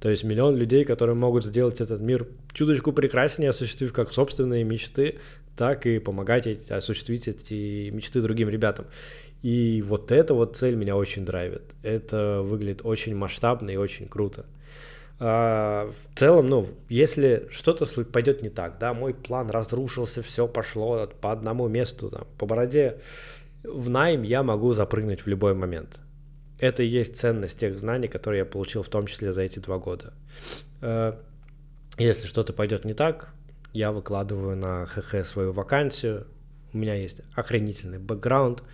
То 0.00 0.08
есть 0.08 0.24
миллион 0.24 0.56
людей, 0.56 0.84
которые 0.84 1.14
могут 1.14 1.44
сделать 1.44 1.80
этот 1.80 2.00
мир 2.00 2.26
чуточку 2.52 2.92
прекраснее, 2.92 3.50
осуществив 3.50 3.92
как 3.92 4.12
собственные 4.12 4.64
мечты, 4.64 5.18
так 5.56 5.86
и 5.86 5.98
помогать 5.98 6.46
осуществить 6.70 7.28
эти 7.28 7.90
мечты 7.90 8.20
другим 8.20 8.48
ребятам. 8.48 8.86
И 9.42 9.82
вот 9.86 10.12
эта 10.12 10.34
вот 10.34 10.56
цель 10.56 10.74
меня 10.74 10.96
очень 10.96 11.24
драйвит. 11.24 11.62
Это 11.82 12.42
выглядит 12.42 12.80
очень 12.84 13.14
масштабно 13.14 13.70
и 13.70 13.76
очень 13.76 14.08
круто. 14.08 14.46
А, 15.24 15.88
в 15.88 16.18
целом, 16.18 16.48
ну, 16.48 16.68
если 16.88 17.46
что-то 17.48 17.86
пойдет 18.04 18.42
не 18.42 18.48
так, 18.48 18.78
да, 18.80 18.92
мой 18.92 19.14
план 19.14 19.50
разрушился, 19.50 20.20
все 20.20 20.48
пошло 20.48 21.06
по 21.20 21.30
одному 21.30 21.68
месту, 21.68 22.10
там, 22.10 22.26
по 22.38 22.44
бороде, 22.44 22.98
в 23.62 23.88
найм 23.88 24.22
я 24.22 24.42
могу 24.42 24.72
запрыгнуть 24.72 25.20
в 25.20 25.28
любой 25.28 25.54
момент. 25.54 26.00
Это 26.58 26.82
и 26.82 26.88
есть 26.88 27.16
ценность 27.16 27.56
тех 27.56 27.78
знаний, 27.78 28.08
которые 28.08 28.40
я 28.40 28.44
получил 28.44 28.82
в 28.82 28.88
том 28.88 29.06
числе 29.06 29.32
за 29.32 29.42
эти 29.42 29.60
два 29.60 29.78
года. 29.78 30.12
Э, 30.80 31.12
если 31.98 32.26
что-то 32.26 32.52
пойдет 32.52 32.84
не 32.84 32.94
так, 32.94 33.32
я 33.72 33.92
выкладываю 33.92 34.56
на 34.56 34.86
ХХ 34.86 35.24
свою 35.24 35.52
вакансию, 35.52 36.26
у 36.72 36.78
меня 36.78 36.94
есть 36.94 37.20
охренительный 37.36 38.00
бэкграунд, 38.00 38.64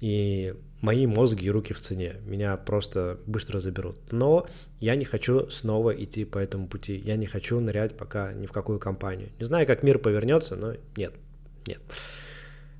и 0.00 0.54
мои 0.80 1.06
мозги 1.06 1.46
и 1.46 1.50
руки 1.50 1.72
в 1.72 1.80
цене. 1.80 2.16
Меня 2.26 2.56
просто 2.56 3.18
быстро 3.26 3.60
заберут. 3.60 3.96
Но 4.12 4.46
я 4.80 4.94
не 4.96 5.04
хочу 5.04 5.48
снова 5.50 5.90
идти 5.90 6.24
по 6.24 6.38
этому 6.38 6.68
пути. 6.68 6.96
Я 6.96 7.16
не 7.16 7.26
хочу 7.26 7.58
нырять 7.60 7.96
пока 7.96 8.32
ни 8.32 8.46
в 8.46 8.52
какую 8.52 8.78
компанию. 8.78 9.30
Не 9.38 9.46
знаю, 9.46 9.66
как 9.66 9.82
мир 9.82 9.98
повернется, 9.98 10.56
но 10.56 10.74
нет, 10.96 11.14
нет. 11.66 11.80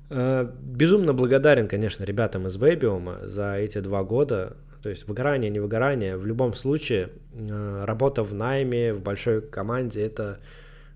Э, 0.09 0.49
безумно 0.61 1.13
благодарен, 1.13 1.67
конечно, 1.67 2.03
ребятам 2.03 2.47
из 2.47 2.55
Вебиума 2.55 3.19
за 3.23 3.55
эти 3.55 3.79
два 3.79 4.03
года. 4.03 4.57
То 4.83 4.89
есть 4.89 5.07
выгорание, 5.07 5.49
не 5.49 5.59
выгорание. 5.59 6.17
В 6.17 6.25
любом 6.25 6.53
случае, 6.53 7.09
э, 7.33 7.83
работа 7.85 8.23
в 8.23 8.33
найме, 8.33 8.93
в 8.93 9.01
большой 9.01 9.41
команде, 9.41 10.01
это, 10.01 10.39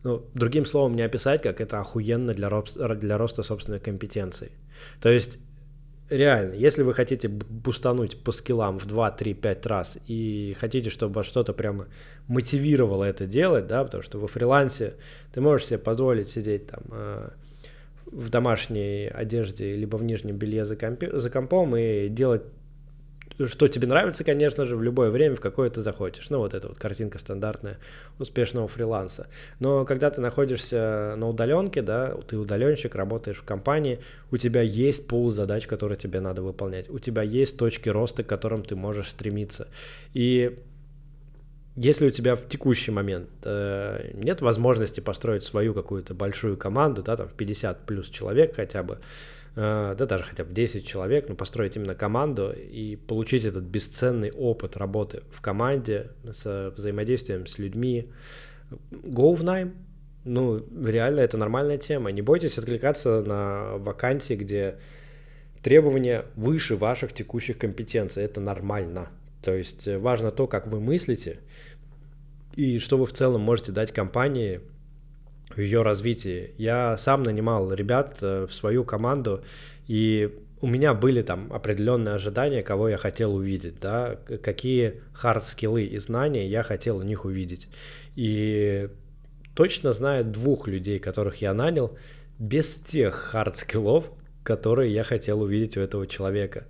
ну, 0.03 0.23
другим 0.35 0.65
словом 0.65 0.95
не 0.95 1.01
описать, 1.01 1.41
как 1.41 1.59
это 1.61 1.79
охуенно 1.79 2.33
для, 2.33 2.49
для 2.95 3.17
роста 3.17 3.43
собственных 3.43 3.81
компетенций. 3.81 4.51
То 5.01 5.09
есть 5.09 5.39
реально, 6.11 6.53
если 6.53 6.83
вы 6.83 6.93
хотите 6.93 7.27
бустануть 7.27 8.21
по 8.23 8.31
скиллам 8.31 8.77
в 8.77 8.85
2, 8.85 9.11
3, 9.11 9.33
5 9.33 9.65
раз 9.65 9.97
и 10.07 10.55
хотите, 10.59 10.89
чтобы 10.89 11.15
вас 11.15 11.25
что-то 11.25 11.53
прямо 11.53 11.87
мотивировало 12.27 13.03
это 13.05 13.25
делать, 13.25 13.67
да, 13.67 13.83
потому 13.83 14.03
что 14.03 14.19
во 14.19 14.27
фрилансе 14.27 14.93
ты 15.33 15.41
можешь 15.41 15.67
себе 15.67 15.79
позволить 15.79 16.29
сидеть 16.29 16.67
там 16.67 16.83
э, 16.91 17.29
в 18.05 18.29
домашней 18.29 19.07
одежде 19.07 19.75
либо 19.75 19.95
в 19.97 20.03
нижнем 20.03 20.37
белье 20.37 20.65
за, 20.65 20.75
компи- 20.75 21.17
за 21.17 21.29
компом 21.29 21.75
и 21.75 22.09
делать 22.09 22.43
что 23.45 23.67
тебе 23.67 23.87
нравится, 23.87 24.23
конечно 24.23 24.65
же, 24.65 24.75
в 24.75 24.83
любое 24.83 25.09
время, 25.09 25.35
в 25.35 25.41
какое 25.41 25.69
ты 25.69 25.81
захочешь. 25.81 26.29
Ну, 26.29 26.39
вот 26.39 26.53
эта 26.53 26.67
вот 26.67 26.77
картинка 26.77 27.19
стандартная 27.19 27.77
успешного 28.19 28.67
фриланса. 28.67 29.27
Но 29.59 29.85
когда 29.85 30.09
ты 30.09 30.21
находишься 30.21 31.15
на 31.17 31.27
удаленке, 31.29 31.81
да, 31.81 32.15
ты 32.27 32.37
удаленщик, 32.37 32.95
работаешь 32.95 33.37
в 33.37 33.43
компании, 33.43 33.99
у 34.31 34.37
тебя 34.37 34.61
есть 34.61 35.07
пул 35.07 35.31
задач, 35.31 35.67
которые 35.67 35.97
тебе 35.97 36.19
надо 36.19 36.41
выполнять. 36.41 36.89
У 36.89 36.99
тебя 36.99 37.21
есть 37.21 37.57
точки 37.57 37.89
роста, 37.89 38.23
к 38.23 38.27
которым 38.27 38.63
ты 38.63 38.75
можешь 38.75 39.09
стремиться. 39.09 39.67
И 40.13 40.57
если 41.75 42.07
у 42.07 42.11
тебя 42.11 42.35
в 42.35 42.47
текущий 42.49 42.91
момент 42.91 43.29
э, 43.43 44.11
нет 44.13 44.41
возможности 44.41 44.99
построить 44.99 45.43
свою 45.43 45.73
какую-то 45.73 46.13
большую 46.13 46.57
команду, 46.57 47.01
да, 47.01 47.15
там 47.15 47.29
50 47.35 47.85
плюс 47.85 48.09
человек 48.09 48.55
хотя 48.55 48.83
бы, 48.83 48.99
да 49.55 49.95
даже 49.95 50.23
хотя 50.23 50.43
бы 50.43 50.53
10 50.53 50.85
человек, 50.85 51.27
но 51.27 51.35
построить 51.35 51.75
именно 51.75 51.95
команду 51.95 52.51
и 52.51 52.95
получить 52.95 53.45
этот 53.45 53.65
бесценный 53.65 54.31
опыт 54.31 54.77
работы 54.77 55.23
в 55.31 55.41
команде, 55.41 56.11
с 56.23 56.73
взаимодействием 56.75 57.47
с 57.47 57.57
людьми. 57.57 58.09
Go 58.91 59.33
в 59.33 59.43
найм, 59.43 59.73
ну, 60.23 60.63
реально 60.85 61.21
это 61.21 61.37
нормальная 61.37 61.77
тема. 61.77 62.11
Не 62.11 62.21
бойтесь 62.21 62.57
откликаться 62.57 63.21
на 63.21 63.77
вакансии, 63.77 64.35
где 64.35 64.77
требования 65.63 66.25
выше 66.35 66.75
ваших 66.75 67.13
текущих 67.13 67.57
компетенций. 67.57 68.23
Это 68.23 68.39
нормально. 68.39 69.09
То 69.41 69.53
есть 69.53 69.87
э, 69.87 69.97
важно 69.97 70.31
то, 70.31 70.47
как 70.47 70.67
вы 70.67 70.79
мыслите, 70.79 71.39
и 72.55 72.79
что 72.79 72.97
вы 72.97 73.05
в 73.05 73.13
целом 73.13 73.41
можете 73.41 73.71
дать 73.71 73.91
компании 73.91 74.61
в 75.55 75.59
ее 75.59 75.81
развитии. 75.81 76.53
Я 76.57 76.97
сам 76.97 77.23
нанимал 77.23 77.73
ребят 77.73 78.17
э, 78.21 78.47
в 78.49 78.53
свою 78.53 78.83
команду, 78.83 79.43
и 79.87 80.33
у 80.61 80.67
меня 80.67 80.93
были 80.93 81.21
там 81.21 81.51
определенные 81.51 82.15
ожидания, 82.15 82.61
кого 82.61 82.89
я 82.89 82.97
хотел 82.97 83.35
увидеть, 83.35 83.79
да, 83.79 84.17
какие 84.43 85.01
хард-скиллы 85.13 85.85
и 85.85 85.97
знания 85.97 86.47
я 86.47 86.63
хотел 86.63 86.97
у 86.97 87.03
них 87.03 87.25
увидеть. 87.25 87.67
И 88.15 88.89
точно 89.55 89.93
знаю 89.93 90.23
двух 90.23 90.67
людей, 90.67 90.99
которых 90.99 91.41
я 91.41 91.53
нанял, 91.53 91.97
без 92.37 92.75
тех 92.75 93.31
хард-скиллов, 93.33 94.05
которые 94.43 94.93
я 94.93 95.03
хотел 95.03 95.41
увидеть 95.41 95.77
у 95.77 95.81
этого 95.81 96.07
человека. 96.07 96.65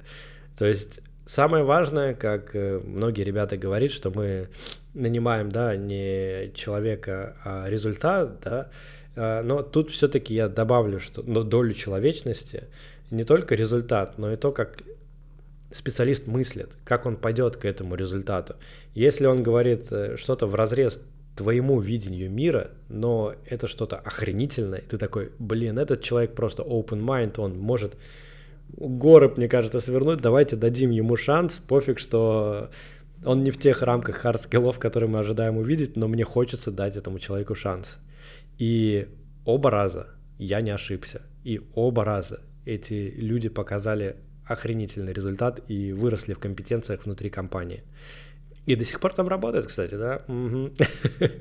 То 0.58 0.66
есть 0.66 1.02
самое 1.26 1.64
важное, 1.64 2.14
как 2.14 2.56
э, 2.56 2.80
многие 2.84 3.24
ребята 3.24 3.58
говорят, 3.58 3.92
что 3.92 4.10
мы 4.10 4.50
нанимаем, 4.94 5.52
да, 5.52 5.76
не 5.76 6.52
человека, 6.54 7.36
а 7.44 7.70
результат, 7.70 8.40
да, 8.44 8.70
а, 9.16 9.42
но 9.44 9.62
тут 9.62 9.92
все-таки 9.92 10.34
я 10.34 10.48
добавлю, 10.48 11.00
что 11.00 11.24
но 11.24 11.44
долю 11.44 11.74
человечности, 11.74 12.66
не 13.10 13.24
только 13.24 13.56
результат, 13.56 14.18
но 14.18 14.32
и 14.32 14.38
то, 14.38 14.52
как 14.52 14.84
специалист 15.72 16.28
мыслит, 16.28 16.72
как 16.84 17.06
он 17.06 17.16
пойдет 17.16 17.58
к 17.58 17.66
этому 17.66 17.96
результату. 17.96 18.56
Если 18.94 19.26
он 19.26 19.44
говорит 19.44 19.88
э, 19.92 20.18
что-то 20.18 20.46
в 20.46 20.56
разрез 20.56 21.02
твоему 21.36 21.80
видению 21.80 22.30
мира, 22.30 22.72
но 22.90 23.36
это 23.46 23.68
что-то 23.68 23.98
охренительное, 23.98 24.82
ты 24.82 24.98
такой, 24.98 25.32
блин, 25.40 25.80
этот 25.80 26.02
человек 26.02 26.36
просто 26.36 26.64
open 26.64 27.02
mind, 27.04 27.36
он 27.38 27.58
может 27.58 27.96
горы, 28.78 29.32
мне 29.36 29.48
кажется, 29.48 29.80
свернуть, 29.80 30.22
давайте 30.22 30.56
дадим 30.56 30.92
ему 30.92 31.16
шанс, 31.16 31.60
пофиг, 31.60 32.00
что 32.00 32.70
он 33.24 33.44
не 33.44 33.52
в 33.52 33.58
тех 33.58 33.82
рамках 33.82 34.26
хард-скиллов, 34.26 34.80
которые 34.80 35.10
мы 35.10 35.20
ожидаем 35.20 35.58
увидеть, 35.58 35.96
но 35.96 36.08
мне 36.08 36.24
хочется 36.24 36.72
дать 36.72 36.96
этому 36.96 37.20
человеку 37.20 37.56
шанс. 37.56 38.00
И 38.58 39.08
оба 39.46 39.70
раза 39.70 40.08
я 40.38 40.62
не 40.62 40.72
ошибся. 40.72 41.22
И 41.44 41.62
оба 41.74 42.04
раза 42.04 42.42
эти 42.66 43.14
люди 43.16 43.50
показали 43.50 44.16
охренительный 44.46 45.14
результат 45.14 45.62
и 45.68 45.94
выросли 45.94 46.34
в 46.34 46.40
компетенциях 46.40 47.06
внутри 47.06 47.30
компании. 47.30 47.84
И 48.66 48.76
до 48.76 48.86
сих 48.86 49.00
пор 49.00 49.14
там 49.14 49.28
работают, 49.28 49.68
кстати, 49.68 49.96
да? 49.96 50.24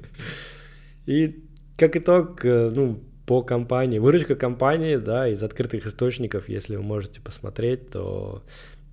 И 1.07 1.45
как 1.77 1.97
итог, 1.97 2.45
э, 2.45 2.71
ну, 2.71 3.03
по 3.27 3.43
компании, 3.43 3.99
выручка 3.99 4.35
компании, 4.35 4.97
да, 4.97 5.29
из 5.29 5.43
открытых 5.43 5.87
источников, 5.87 6.49
если 6.49 6.77
вы 6.77 6.83
можете 6.83 7.21
посмотреть, 7.21 7.91
то 7.91 8.43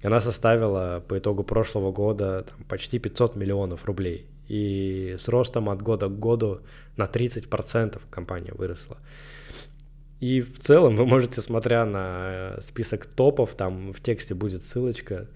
она 0.04 0.22
составила 0.22 1.04
по 1.08 1.18
итогу 1.18 1.44
прошлого 1.44 1.92
года 1.92 2.46
там, 2.48 2.66
почти 2.68 3.00
500 3.00 3.36
миллионов 3.36 3.86
рублей. 3.86 4.28
И 4.48 5.16
с 5.18 5.28
ростом 5.28 5.70
от 5.70 5.82
года 5.82 6.08
к 6.08 6.20
году 6.20 6.62
на 6.96 7.06
30% 7.06 8.00
компания 8.10 8.54
выросла. 8.54 8.98
И 10.20 10.42
в 10.42 10.60
целом 10.60 10.96
вы 10.96 11.06
можете, 11.06 11.42
смотря 11.42 11.86
на 11.86 12.58
список 12.62 13.06
топов, 13.06 13.54
там 13.56 13.94
в 13.94 14.02
тексте 14.02 14.34
будет 14.34 14.64
ссылочка, 14.64 15.28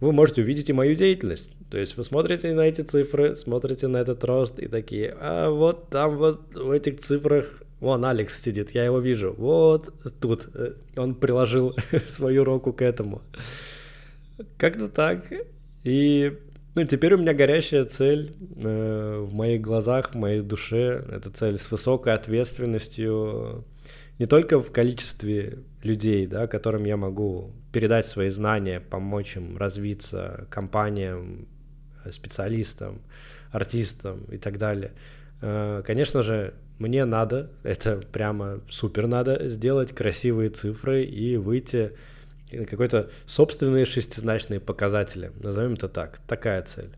вы 0.00 0.12
можете 0.12 0.42
увидеть 0.42 0.68
и 0.68 0.74
мою 0.74 0.94
деятельность. 0.94 1.52
То 1.70 1.78
есть 1.78 1.96
вы 1.96 2.04
смотрите 2.04 2.52
на 2.52 2.62
эти 2.62 2.82
цифры, 2.82 3.34
смотрите 3.34 3.86
на 3.86 3.96
этот 3.98 4.24
рост 4.24 4.58
и 4.58 4.68
такие, 4.68 5.16
а 5.18 5.50
вот 5.50 5.88
там 5.88 6.16
вот 6.16 6.54
в 6.54 6.70
этих 6.70 7.00
цифрах 7.00 7.62
Вон 7.80 8.04
Алекс 8.06 8.42
сидит, 8.42 8.70
я 8.70 8.84
его 8.84 9.00
вижу. 9.00 9.34
Вот 9.36 9.92
тут 10.20 10.48
э, 10.54 10.72
он 10.96 11.14
приложил 11.14 11.74
свою 12.06 12.44
руку 12.44 12.72
к 12.72 12.80
этому. 12.80 13.20
Как-то 14.58 14.88
так. 14.88 15.24
И 15.84 16.38
ну, 16.74 16.84
теперь 16.84 17.14
у 17.14 17.18
меня 17.18 17.32
горящая 17.32 17.84
цель 17.84 18.34
э, 18.56 19.24
в 19.26 19.32
моих 19.32 19.62
глазах, 19.62 20.12
в 20.12 20.14
моей 20.14 20.42
душе. 20.42 21.04
Это 21.10 21.30
цель 21.30 21.58
с 21.58 21.70
высокой 21.70 22.12
ответственностью 22.12 23.64
не 24.18 24.26
только 24.26 24.60
в 24.60 24.72
количестве 24.72 25.58
людей, 25.82 26.26
да, 26.26 26.46
которым 26.46 26.84
я 26.84 26.96
могу 26.96 27.52
передать 27.72 28.06
свои 28.06 28.30
знания, 28.30 28.80
помочь 28.80 29.36
им 29.36 29.56
развиться, 29.56 30.46
компаниям, 30.50 31.46
специалистам, 32.10 33.02
артистам 33.50 34.24
и 34.30 34.38
так 34.38 34.58
далее. 34.58 34.92
Э, 35.40 35.82
конечно 35.86 36.22
же, 36.22 36.54
мне 36.78 37.04
надо, 37.04 37.50
это 37.62 38.02
прямо 38.12 38.60
супер 38.68 39.06
надо, 39.06 39.48
сделать 39.48 39.92
красивые 39.92 40.50
цифры 40.50 41.04
и 41.04 41.36
выйти 41.36 41.92
какой-то 42.50 43.10
собственные 43.26 43.84
шестизначные 43.84 44.60
показатели, 44.60 45.32
назовем 45.40 45.74
это 45.74 45.88
так, 45.88 46.20
такая 46.26 46.62
цель. 46.62 46.90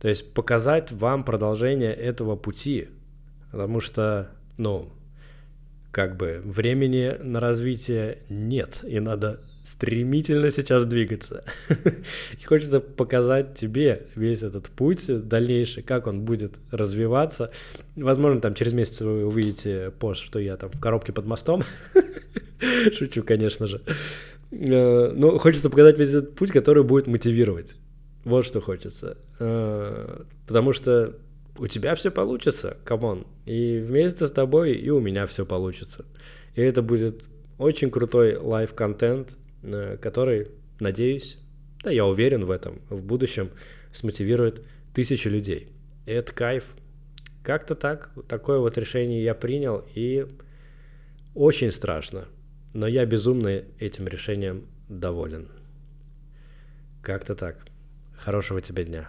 То 0.00 0.08
есть 0.08 0.32
показать 0.32 0.90
вам 0.92 1.24
продолжение 1.24 1.92
этого 1.92 2.36
пути, 2.36 2.88
потому 3.50 3.80
что, 3.80 4.30
ну, 4.56 4.92
как 5.92 6.16
бы 6.16 6.40
времени 6.44 7.16
на 7.20 7.40
развитие 7.40 8.18
нет, 8.28 8.78
и 8.82 9.00
надо 9.00 9.40
стремительно 9.62 10.50
сейчас 10.50 10.84
двигаться. 10.84 11.44
И 12.40 12.44
хочется 12.44 12.80
показать 12.80 13.54
тебе 13.54 14.06
весь 14.14 14.42
этот 14.42 14.68
путь 14.68 15.06
дальнейший, 15.28 15.82
как 15.82 16.06
он 16.06 16.22
будет 16.22 16.54
развиваться. 16.70 17.50
Возможно, 17.94 18.40
там 18.40 18.54
через 18.54 18.72
месяц 18.72 19.00
вы 19.00 19.26
увидите 19.26 19.92
пост, 19.98 20.22
что 20.22 20.38
я 20.38 20.56
там 20.56 20.70
в 20.70 20.80
коробке 20.80 21.12
под 21.12 21.26
мостом. 21.26 21.62
Шучу, 22.92 23.22
конечно 23.22 23.66
же. 23.66 23.82
Э, 24.50 25.12
но 25.12 25.38
хочется 25.38 25.70
показать 25.70 25.98
весь 25.98 26.10
этот 26.10 26.34
путь, 26.34 26.52
который 26.52 26.82
будет 26.82 27.06
мотивировать. 27.06 27.76
Вот 28.24 28.44
что 28.44 28.60
хочется. 28.60 29.18
Э, 29.38 30.24
потому 30.46 30.72
что 30.72 31.16
у 31.58 31.66
тебя 31.66 31.94
все 31.94 32.10
получится, 32.10 32.76
come 32.84 33.08
on. 33.08 33.26
И 33.46 33.78
вместе 33.78 34.26
с 34.26 34.30
тобой 34.30 34.72
и 34.72 34.90
у 34.90 35.00
меня 35.00 35.26
все 35.26 35.44
получится. 35.46 36.04
И 36.54 36.62
это 36.62 36.82
будет 36.82 37.24
очень 37.58 37.90
крутой 37.90 38.36
live-контент, 38.36 39.36
Э, 39.62 39.98
который, 40.00 40.48
надеюсь, 40.78 41.36
да 41.82 41.90
я 41.90 42.06
уверен 42.06 42.44
в 42.44 42.50
этом, 42.50 42.80
в 42.88 43.02
будущем 43.02 43.50
смотивирует 43.92 44.64
тысячи 44.94 45.28
людей. 45.28 45.68
И 46.06 46.12
это 46.12 46.32
кайф. 46.32 46.64
Как-то 47.42 47.74
так, 47.74 48.10
такое 48.28 48.58
вот 48.58 48.78
решение 48.78 49.22
я 49.22 49.34
принял, 49.34 49.84
и 49.94 50.26
очень 51.34 51.72
страшно, 51.72 52.26
но 52.72 52.86
я 52.86 53.04
безумно 53.06 53.48
этим 53.78 54.06
решением 54.06 54.66
доволен. 54.88 55.48
Как-то 57.02 57.34
так. 57.34 57.58
Хорошего 58.16 58.60
тебе 58.60 58.84
дня. 58.84 59.08